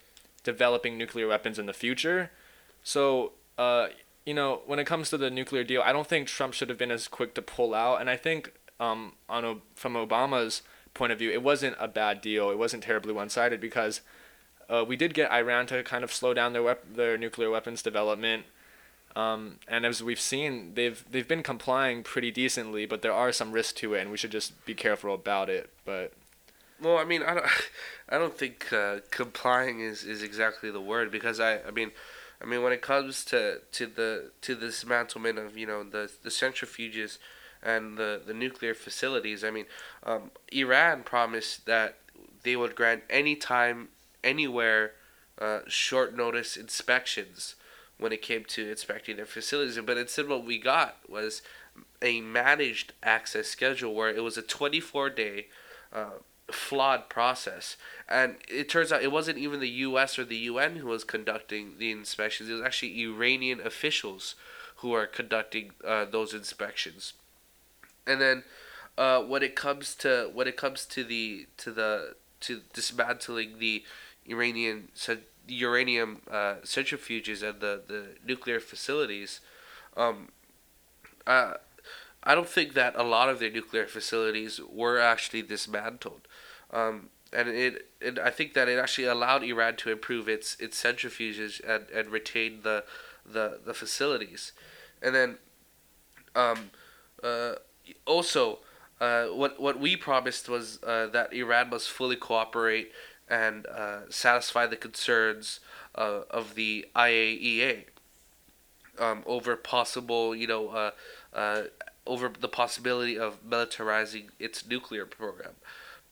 [0.43, 2.31] developing nuclear weapons in the future.
[2.83, 3.87] So uh,
[4.25, 6.77] you know, when it comes to the nuclear deal, I don't think Trump should have
[6.77, 8.01] been as quick to pull out.
[8.01, 10.61] And I think, um, on from Obama's
[10.93, 12.49] point of view, it wasn't a bad deal.
[12.49, 14.01] It wasn't terribly one-sided because
[14.69, 17.81] uh, we did get Iran to kind of slow down their wep- their nuclear weapons
[17.81, 18.45] development.
[19.15, 23.51] Um, and as we've seen, they've they've been complying pretty decently, but there are some
[23.51, 25.69] risks to it, and we should just be careful about it.
[25.85, 26.11] But
[26.81, 27.45] well, I mean, I don't,
[28.09, 31.91] I don't think uh, complying is, is exactly the word because I, I mean,
[32.41, 36.11] I mean, when it comes to, to the to the dismantlement of you know the
[36.23, 37.17] the centrifuges
[37.63, 39.65] and the, the nuclear facilities, I mean,
[40.03, 41.97] um, Iran promised that
[42.43, 43.89] they would grant any time,
[44.23, 44.91] anywhere,
[45.39, 47.55] uh, short notice inspections
[47.97, 49.79] when it came to inspecting their facilities.
[49.83, 51.41] But instead, what we got was
[52.01, 55.47] a managed access schedule where it was a 24 day
[55.91, 56.19] uh,
[56.51, 57.77] flawed process.
[58.07, 60.19] And it turns out it wasn't even the U.S.
[60.19, 62.49] or the UN who was conducting the inspections.
[62.49, 64.35] It was actually Iranian officials
[64.77, 67.13] who are conducting uh, those inspections.
[68.05, 68.43] And then,
[68.97, 73.83] uh, when it comes to when it comes to the to the to dismantling the
[74.27, 74.89] Iranian
[75.47, 79.41] uranium uh, centrifuges and the, the nuclear facilities,
[79.97, 80.29] um,
[81.27, 81.53] uh,
[82.23, 86.27] I don't think that a lot of their nuclear facilities were actually dismantled.
[86.71, 90.81] Um, and it, it, I think that it actually allowed Iran to improve its its
[90.81, 92.83] centrifuges and, and retain the,
[93.25, 94.53] the the facilities,
[95.01, 95.37] and then,
[96.35, 96.71] um,
[97.23, 97.55] uh,
[98.05, 98.59] also,
[99.01, 102.91] uh, what what we promised was uh, that Iran must fully cooperate
[103.27, 105.59] and uh, satisfy the concerns
[105.95, 107.85] uh, of the IAEA,
[108.99, 110.91] um, over possible, you know,
[111.33, 111.63] uh,
[112.05, 115.53] over the possibility of militarizing its nuclear program.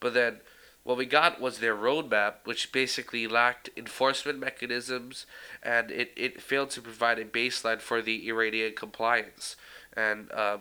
[0.04, 0.42] But then
[0.84, 5.26] what we got was their roadmap, which basically lacked enforcement mechanisms
[5.64, 9.56] and it, it failed to provide a baseline for the Iranian compliance.
[9.96, 10.58] And uh,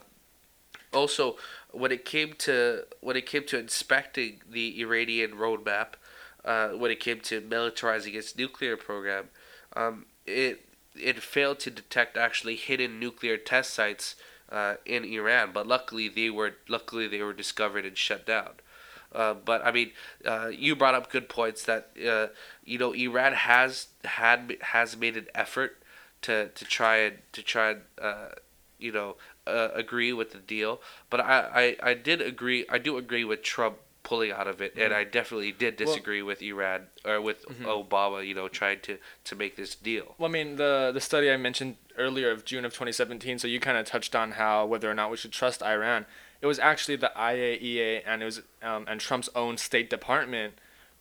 [0.92, 1.36] also,
[1.72, 5.94] when it came to when it came to inspecting the Iranian roadmap,
[6.44, 9.24] uh, when it came to militarizing its nuclear program,
[9.74, 14.14] um, it it failed to detect actually hidden nuclear test sites
[14.50, 15.50] uh, in Iran.
[15.52, 18.52] But luckily, they were luckily they were discovered and shut down.
[19.14, 19.92] Uh, but I mean,
[20.24, 22.28] uh, you brought up good points that uh,
[22.64, 25.82] you know Iran has had has made an effort
[26.22, 28.28] to, to try and to try and uh,
[28.78, 30.80] you know uh, agree with the deal.
[31.10, 32.64] But I, I, I did agree.
[32.68, 35.00] I do agree with Trump pulling out of it, and mm-hmm.
[35.00, 37.64] I definitely did disagree well, with Iran or with mm-hmm.
[37.64, 38.26] Obama.
[38.26, 40.14] You know, trying to, to make this deal.
[40.18, 43.38] Well, I mean, the the study I mentioned earlier of June of 2017.
[43.38, 46.06] So you kind of touched on how whether or not we should trust Iran
[46.42, 50.54] it was actually the IAEA and it was um, and Trump's own State Department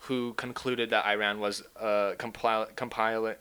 [0.06, 2.68] who concluded that Iran was uh, compli-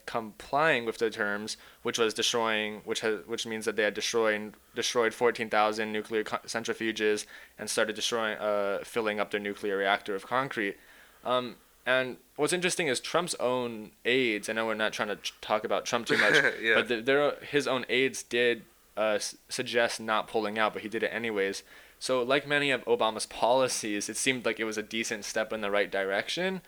[0.04, 4.54] complying with the terms, which was destroying, which has, which means that they had destroyed
[4.74, 7.24] destroyed 14,000 nuclear co- centrifuges
[7.58, 10.76] and started destroying, uh, filling up their nuclear reactor with concrete.
[11.24, 14.50] Um, and what's interesting is Trump's own aides.
[14.50, 16.74] I know we're not trying to talk about Trump too much, yeah.
[16.74, 18.64] but the, their his own aides did
[18.98, 21.62] uh, suggest not pulling out, but he did it anyways.
[22.00, 25.60] So, like many of Obama's policies, it seemed like it was a decent step in
[25.60, 26.62] the right direction,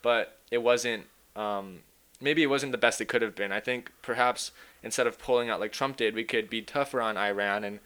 [0.00, 1.04] but it wasn't.
[1.34, 1.80] Um,
[2.18, 3.52] maybe it wasn't the best it could have been.
[3.52, 7.18] I think perhaps instead of pulling out like Trump did, we could be tougher on
[7.18, 7.80] Iran and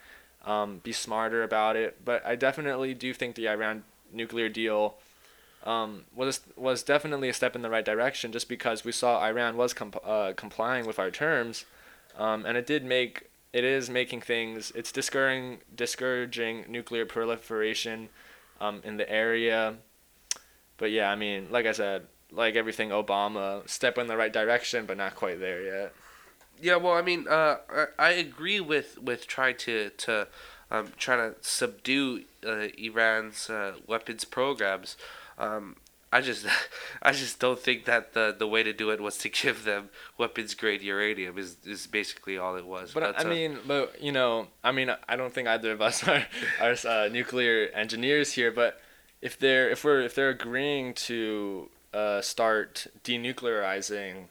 [0.44, 2.04] um, be smarter about it.
[2.04, 3.82] But I definitely do think the Iran
[4.12, 4.96] nuclear deal
[5.64, 9.56] um, was was definitely a step in the right direction, just because we saw Iran
[9.56, 11.64] was comp- uh, complying with our terms,
[12.18, 18.08] um, and it did make it is making things it's discouraging discouraging nuclear proliferation
[18.60, 19.76] um, in the area.
[20.76, 24.86] But yeah i mean like i said like everything obama step in the right direction
[24.86, 25.92] but not quite there yet.
[26.60, 27.56] Yeah well i mean uh,
[27.98, 30.28] i agree with with trying to to
[30.70, 34.96] um, trying to subdue uh, iran's uh, weapons programs.
[35.38, 35.76] Um,
[36.12, 36.46] I just,
[37.02, 39.90] I just don't think that the the way to do it was to give them
[40.18, 41.38] weapons grade uranium.
[41.38, 42.92] Is is basically all it was.
[42.92, 45.80] But, but I uh, mean, but you know, I mean, I don't think either of
[45.80, 46.26] us are
[46.60, 48.50] are uh, nuclear engineers here.
[48.50, 48.80] But
[49.22, 54.26] if they're if we're if they're agreeing to uh, start denuclearizing,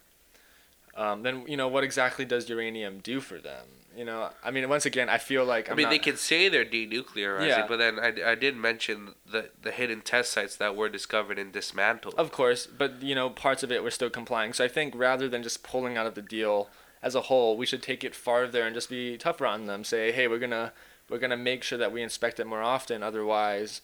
[0.96, 3.66] um, then you know what exactly does uranium do for them?
[4.00, 5.89] You know, I mean, once again, I feel like I'm i mean, not...
[5.89, 7.68] they can say they're denuclearizing, yeah.
[7.68, 11.52] but then I, I did mention the the hidden test sites that were discovered and
[11.52, 12.16] dismantled.
[12.18, 14.54] Of course, but you know, parts of it were still complying.
[14.54, 16.70] So I think rather than just pulling out of the deal
[17.04, 19.84] as a whole, we should take it farther and just be tougher on them.
[19.84, 20.72] Say, hey, we're gonna
[21.10, 23.04] we're gonna make sure that we inspect it more often.
[23.04, 23.82] Otherwise,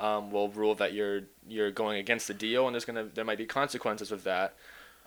[0.00, 3.36] um, we'll rule that you're you're going against the deal, and there's gonna there might
[3.36, 4.54] be consequences with that.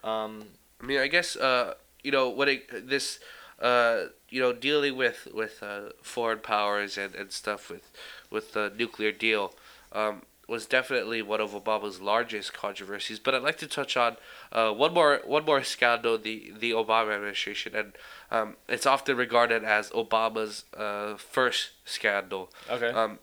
[0.03, 0.43] Um,
[0.79, 3.19] I mean, I guess uh, you know what it, this
[3.61, 7.91] uh, you know, dealing with with uh, foreign powers and, and stuff with
[8.29, 9.53] with the nuclear deal
[9.91, 13.19] um, was definitely one of Obama's largest controversies.
[13.19, 14.17] But I'd like to touch on
[14.51, 17.93] uh, one more one more scandal the the Obama administration, and
[18.31, 22.51] um, it's often regarded as Obama's uh, first scandal.
[22.69, 22.89] Okay.
[22.89, 23.19] Um,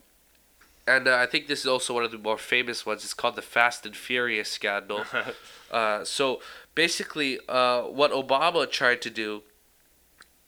[0.86, 3.04] and uh, I think this is also one of the more famous ones.
[3.04, 5.04] It's called the Fast and Furious scandal.
[5.70, 6.40] uh, so
[6.74, 9.42] basically, uh, what Obama tried to do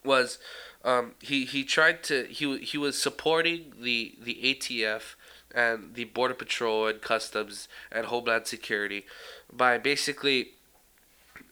[0.04, 0.38] was
[0.84, 5.14] um, he he tried to he he was supporting the the ATF
[5.54, 9.04] and the Border Patrol and Customs and Homeland Security
[9.52, 10.52] by basically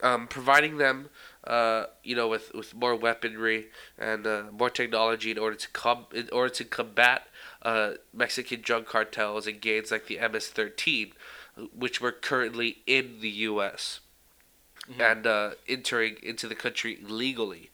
[0.03, 1.11] um, providing them
[1.45, 3.67] uh, you know with, with more weaponry
[3.99, 7.27] and uh, more technology in order to com- in order to combat
[7.63, 11.13] uh, Mexican drug cartels and gangs like the MS-13
[11.75, 14.01] which were currently in the U.S.
[14.89, 15.01] Mm-hmm.
[15.01, 17.71] and uh, entering into the country legally.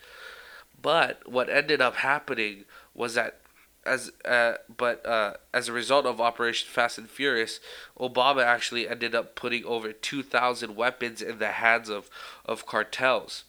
[0.85, 3.41] But what ended up happening was that
[3.87, 7.59] as uh, but uh, as a result of Operation Fast and Furious,
[7.99, 12.11] Obama actually ended up putting over 2,000 weapons in the hands of,
[12.45, 13.45] of cartels.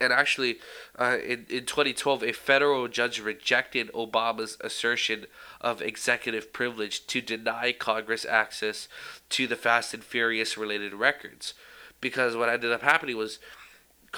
[0.00, 0.60] And actually,
[0.96, 5.26] uh, in, in 2012, a federal judge rejected Obama's assertion
[5.60, 8.86] of executive privilege to deny Congress access
[9.30, 11.54] to the Fast and Furious related records.
[12.00, 13.40] Because what ended up happening was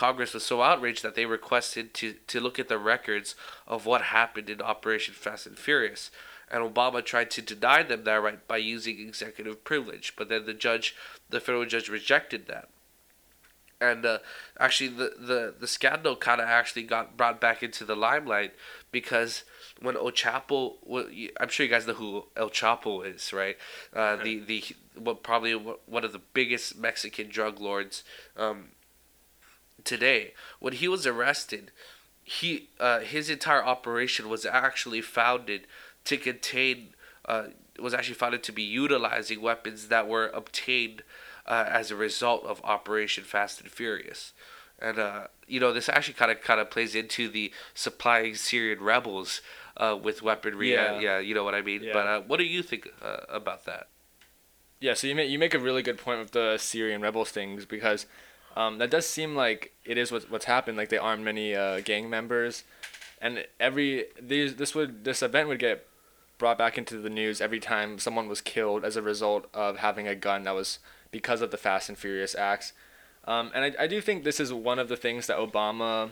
[0.01, 3.35] Congress was so outraged that they requested to, to look at the records
[3.67, 6.11] of what happened in Operation Fast and Furious.
[6.51, 10.15] And Obama tried to deny them that right by using executive privilege.
[10.17, 10.97] But then the judge,
[11.29, 12.69] the federal judge, rejected that.
[13.81, 14.19] and uh,
[14.59, 18.53] actually the the the scandal kind of actually got brought back into the limelight
[18.93, 19.45] because
[19.81, 21.07] when El Chapo, well,
[21.41, 23.57] I'm sure you guys know who El Chapo is, right?
[23.95, 28.05] Uh, the the what probably one of the biggest Mexican drug lords
[28.37, 28.69] um,
[29.85, 30.35] today.
[30.59, 31.71] When he was arrested,
[32.23, 35.67] he uh, his entire operation was actually founded
[36.05, 41.03] to contain uh, was actually founded to be utilizing weapons that were obtained
[41.47, 44.33] uh, as a result of Operation Fast and Furious.
[44.79, 48.81] And uh, you know this actually kind of kind of plays into the supplying Syrian
[48.81, 49.41] rebels
[49.77, 50.73] uh, with weaponry.
[50.73, 51.01] Yeah.
[51.01, 51.83] yeah, you know what I mean.
[51.83, 51.93] Yeah.
[51.93, 53.89] But uh, what do you think uh, about that?
[54.81, 57.67] Yeah, so you make you make a really good point with the Syrian rebels things
[57.67, 58.07] because
[58.57, 60.77] um, that does seem like it is what, what's happened.
[60.77, 62.65] Like they armed many uh, gang members,
[63.21, 65.87] and every these this would this event would get
[66.39, 70.09] brought back into the news every time someone was killed as a result of having
[70.09, 70.79] a gun that was
[71.11, 72.73] because of the Fast and Furious acts.
[73.27, 76.11] Um, and I, I do think this is one of the things that Obama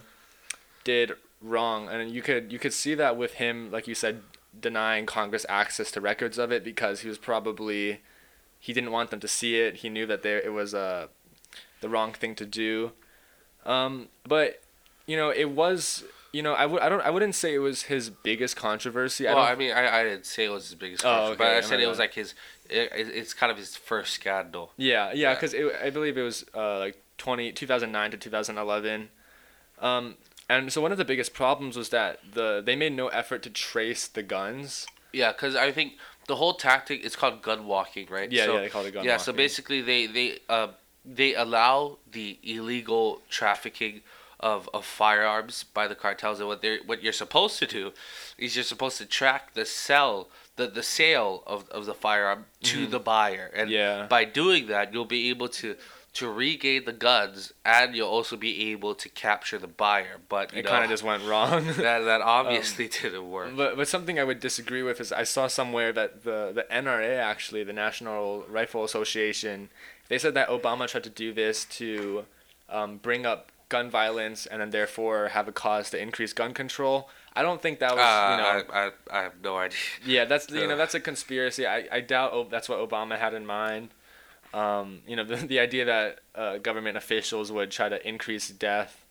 [0.84, 4.22] did wrong, and you could you could see that with him, like you said,
[4.59, 8.01] denying Congress access to records of it because he was probably
[8.61, 9.76] he didn't want them to see it.
[9.76, 11.07] He knew that there it was uh,
[11.81, 12.93] the wrong thing to do.
[13.66, 14.62] Um, but
[15.07, 17.85] you know, it was you know, I would I don't I wouldn't say it was
[17.85, 19.24] his biggest controversy.
[19.24, 21.55] Well, I, I mean, I, I didn't say it was his biggest oh, controversy, okay,
[21.55, 22.35] but I said it was like his.
[22.68, 24.72] It, it's kind of his first scandal.
[24.76, 25.68] Yeah, yeah, because yeah.
[25.83, 29.09] I believe it was uh, like 20, 2009 to 2011.
[29.81, 30.16] Um,
[30.51, 33.51] and so one of the biggest problems was that the they made no effort to
[33.51, 34.87] trace the guns.
[35.12, 35.95] Yeah, because I think
[36.26, 38.31] the whole tactic is called gun walking, right?
[38.31, 39.24] Yeah, so, yeah, they call it gun yeah, walking.
[39.24, 40.68] so basically they they uh,
[41.15, 44.03] they allow the illegal trafficking
[44.41, 47.93] of, of firearms by the cartels and what they what you're supposed to do
[48.37, 52.83] is you're supposed to track the sell the, the sale of, of the firearm to
[52.83, 52.91] mm-hmm.
[52.91, 53.51] the buyer.
[53.55, 54.07] And yeah.
[54.09, 55.77] by doing that you'll be able to
[56.15, 60.17] to regain the guns and you'll also be able to capture the buyer.
[60.29, 61.65] But it kind of just went wrong.
[61.79, 63.57] That, that obviously um, didn't work.
[63.57, 67.19] but, but something i would disagree with is i saw somewhere that the, the nra
[67.19, 69.69] actually the national rifle association
[70.09, 72.25] they said that obama tried to do this to
[72.69, 77.09] um, bring up gun violence and then therefore have a cause to increase gun control.
[77.35, 78.75] I don't think that was uh, you know.
[78.75, 79.79] I, I, I have no idea.
[80.05, 81.67] Yeah, that's you know that's a conspiracy.
[81.67, 83.91] I, I doubt that's what Obama had in mind.
[84.55, 89.05] Um, you know the the idea that uh, government officials would try to increase death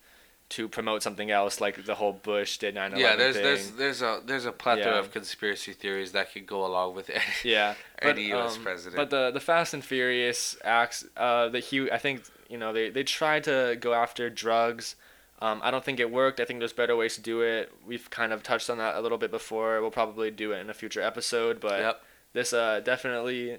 [0.49, 3.43] to promote something else, like the whole Bush did 9/11 Yeah, there's thing.
[3.43, 4.99] there's there's a there's a plethora yeah.
[4.99, 7.21] of conspiracy theories that could go along with it.
[7.43, 8.55] Yeah, any but, U.S.
[8.55, 8.95] um, president.
[8.95, 12.89] But the the Fast and Furious acts, uh, that he I think you know they
[12.89, 14.95] they tried to go after drugs.
[15.39, 16.39] Um, I don't think it worked.
[16.39, 17.71] I think there's better ways to do it.
[17.85, 19.81] We've kind of touched on that a little bit before.
[19.81, 22.03] We'll probably do it in a future episode, but yep.
[22.33, 23.57] this uh definitely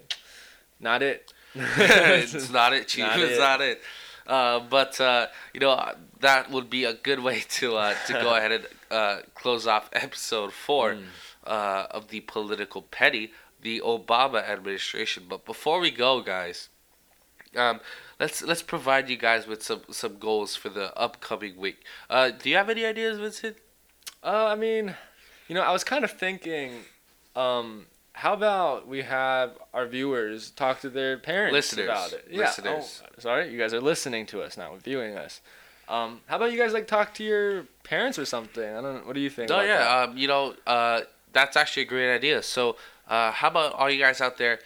[0.81, 1.33] not it.
[1.55, 3.05] it's not it, Chief.
[3.05, 3.41] Not it's it.
[3.41, 3.83] not it.
[4.29, 8.35] Uh, but uh, you know that would be a good way to uh, to go
[8.37, 11.05] ahead and uh, close off episode four mm.
[11.45, 15.25] of the political petty, the Obama administration.
[15.29, 16.69] But before we go, guys,
[17.57, 17.81] um,
[18.21, 21.85] let's let's provide you guys with some some goals for the upcoming week.
[22.11, 23.57] Uh, do you have any ideas, Vincent?
[24.23, 24.95] Uh, I mean,
[25.49, 26.73] you know, I was kind of thinking,
[27.37, 27.87] um,
[28.19, 32.27] how about we have our viewers talk to their parents listeners, about it?
[32.29, 32.41] Yeah.
[32.41, 33.03] Listeners.
[33.05, 35.41] Oh, sorry, you guys are listening to us now, viewing us.
[35.89, 38.65] Um, how about you guys like talk to your parents or something?
[38.65, 38.83] I don't.
[38.83, 39.01] know.
[39.05, 39.53] What do you think?
[39.53, 41.03] Oh yeah, um, you know, uh,
[41.33, 42.43] that's actually a great idea.
[42.43, 42.75] So,
[43.09, 44.59] uh, how about all you guys out there?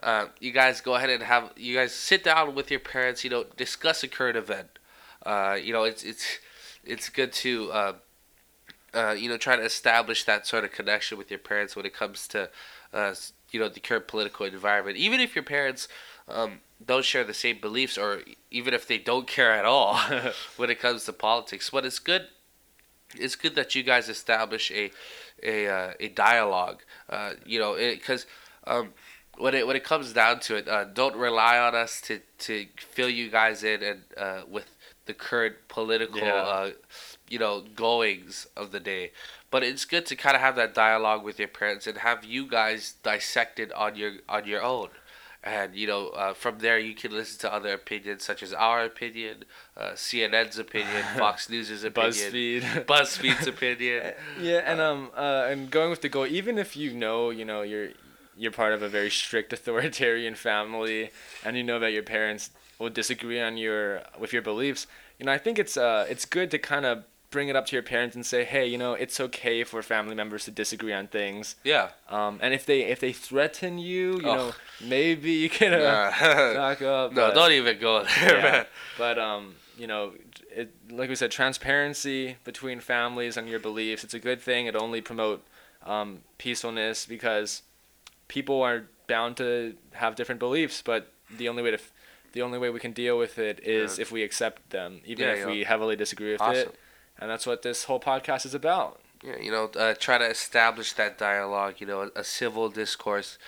[0.00, 3.24] Uh, you guys go ahead and have you guys sit down with your parents.
[3.24, 4.78] You know, discuss a current event.
[5.26, 6.38] Uh, you know, it's it's
[6.84, 7.72] it's good to
[8.94, 11.94] uh, you know try to establish that sort of connection with your parents when it
[11.94, 12.50] comes to
[12.92, 13.14] uh,
[13.50, 14.96] you know the current political environment.
[14.96, 15.88] Even if your parents
[16.28, 18.20] um, don't share the same beliefs, or
[18.50, 19.96] even if they don't care at all
[20.56, 22.26] when it comes to politics, but it's good.
[23.16, 24.90] It's good that you guys establish a
[25.42, 26.82] a uh, a dialogue.
[27.08, 28.26] Uh, you know, because
[28.66, 28.92] um,
[29.40, 32.66] when it when it comes down to it, uh, don't rely on us to, to
[32.76, 34.66] fill you guys in and uh, with
[35.06, 36.70] the current political, yeah.
[37.30, 39.12] Uh, you know, goings of the day.
[39.50, 42.46] But it's good to kind of have that dialogue with your parents and have you
[42.46, 44.88] guys dissected on your on your own.
[45.42, 48.84] And you know, uh, from there you can listen to other opinions such as our
[48.84, 49.44] opinion,
[49.76, 54.12] uh, CNN's opinion, Fox News's opinion, BuzzFeed, BuzzFeed's opinion.
[54.40, 57.62] Yeah, and um, uh, and going with the goal, even if you know, you know,
[57.62, 57.90] you're
[58.36, 61.10] you're part of a very strict authoritarian family
[61.44, 64.86] and you know that your parents will disagree on your with your beliefs
[65.18, 67.76] you know i think it's uh it's good to kind of bring it up to
[67.76, 71.06] your parents and say, hey, you know, it's okay for family members to disagree on
[71.06, 71.54] things.
[71.64, 71.90] Yeah.
[72.08, 74.52] Um, and if they if they threaten you, you know,
[74.84, 75.78] maybe you can uh,
[76.20, 76.52] Nah.
[76.54, 77.12] knock up.
[77.12, 78.42] no, don't even go there, yeah.
[78.42, 78.66] man.
[78.98, 80.12] But um, you know,
[80.50, 84.02] it like we said, transparency between families and your beliefs.
[84.04, 84.66] It's a good thing.
[84.66, 85.44] It only promote
[85.86, 87.62] um, peacefulness because
[88.28, 91.92] people are bound to have different beliefs, but the only way to f-
[92.32, 94.02] the only way we can deal with it is Yeah.
[94.02, 96.68] if we accept them, even Yeah, if we heavily disagree with Awesome.
[96.68, 96.74] it.
[97.20, 99.00] And that's what this whole podcast is about.
[99.22, 101.74] Yeah, you know, uh, try to establish that dialogue.
[101.78, 103.38] You know, a, a civil discourse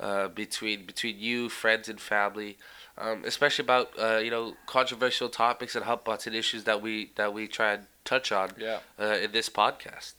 [0.00, 2.58] uh, between between you, friends, and family,
[2.98, 7.32] um, especially about uh, you know controversial topics and hot button issues that we that
[7.32, 8.80] we try and touch on Yeah.
[8.98, 10.14] uh, in this podcast.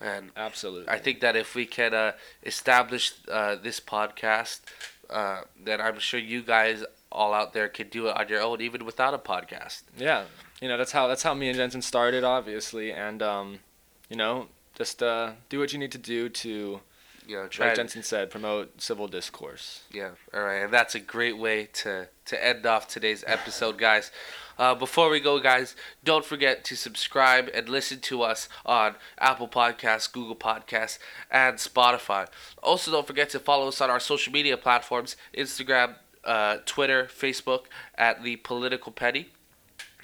[0.00, 0.88] And Absolutely.
[0.90, 2.12] I think that if we can uh,
[2.42, 4.60] establish uh, this podcast,
[5.08, 6.84] uh, then I'm sure you guys
[7.16, 9.82] all out there could do it on your own, even without a podcast.
[9.96, 10.24] Yeah,
[10.60, 13.58] you know that's how that's how me and Jensen started, obviously, and um,
[14.08, 14.46] you know,
[14.76, 16.80] just uh, do what you need to do to,
[17.26, 19.82] You know, try like Jensen said, promote civil discourse.
[19.90, 24.10] Yeah, all right, and that's a great way to to end off today's episode, guys.
[24.58, 29.48] Uh, before we go, guys, don't forget to subscribe and listen to us on Apple
[29.48, 30.98] Podcasts, Google Podcasts,
[31.30, 32.26] and Spotify.
[32.62, 35.96] Also, don't forget to follow us on our social media platforms: Instagram,
[36.26, 37.62] uh, Twitter, Facebook
[37.96, 39.30] at the Political Petty,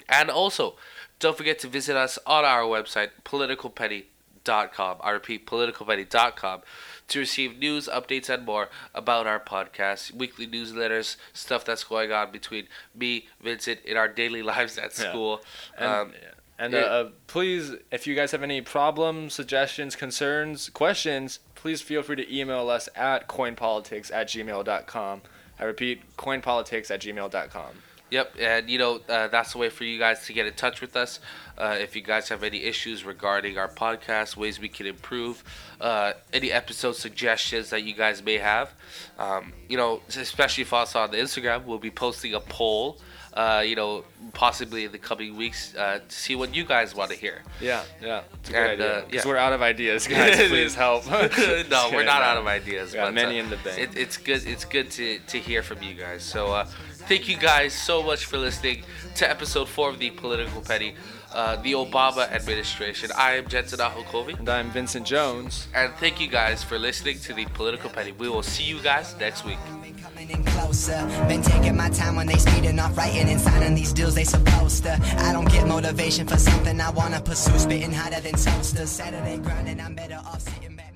[0.09, 0.75] and also
[1.19, 4.97] don't forget to visit us on our website, politicalpetty.com.
[5.01, 6.61] I repeat, politicalpetty.com
[7.09, 12.31] to receive news, updates, and more about our podcast, weekly newsletters, stuff that's going on
[12.31, 15.09] between me, Vincent, in our daily lives at Yeah.
[15.09, 15.41] school.
[15.77, 16.13] And, um,
[16.59, 16.79] and yeah.
[16.79, 22.15] uh, uh, please, if you guys have any problems, suggestions, concerns, questions, please feel free
[22.17, 25.21] to email us at coinpolitics at gmail.com.
[25.63, 27.69] I repeat, coinpolitics at gmail.com.
[28.11, 30.81] Yep, and you know uh, that's the way for you guys to get in touch
[30.81, 31.21] with us.
[31.57, 35.41] Uh, if you guys have any issues regarding our podcast, ways we can improve,
[35.79, 38.73] uh, any episode suggestions that you guys may have,
[39.17, 42.99] um, you know, especially for us on the Instagram, we'll be posting a poll.
[43.35, 44.03] Uh, you know,
[44.33, 47.41] possibly in the coming weeks uh, to see what you guys want to hear.
[47.59, 48.21] Yeah, yeah.
[48.39, 48.97] It's a And, idea.
[48.99, 49.31] uh, Because yeah.
[49.31, 50.37] we're out of ideas, guys.
[50.49, 51.07] Please help.
[51.07, 52.91] no, we're not out of ideas.
[52.91, 53.79] We got but, many uh, in the bank.
[53.79, 54.45] It, it's good.
[54.45, 56.21] It's good to, to hear from you guys.
[56.23, 56.65] So uh,
[57.09, 58.83] thank you guys so much for listening
[59.15, 60.93] to episode four of the Political Petty,
[61.33, 63.09] uh, the Obama administration.
[63.17, 65.67] I am Jensen Bercovici, And I'm Vincent Jones.
[65.73, 68.11] and thank you guys for listening to the Political Petty.
[68.13, 69.57] We will see you guys next week.
[69.81, 71.05] Been coming in closer.
[71.27, 74.83] Been taking my time when they speeding off, writing and signing these deals they supposed
[74.83, 74.93] to.
[75.17, 77.57] I don't get motivation for something I wanna pursue.
[77.59, 78.89] Spitting hotter than toasters.
[78.89, 80.92] Saturday grinding, I'm better off sitting back.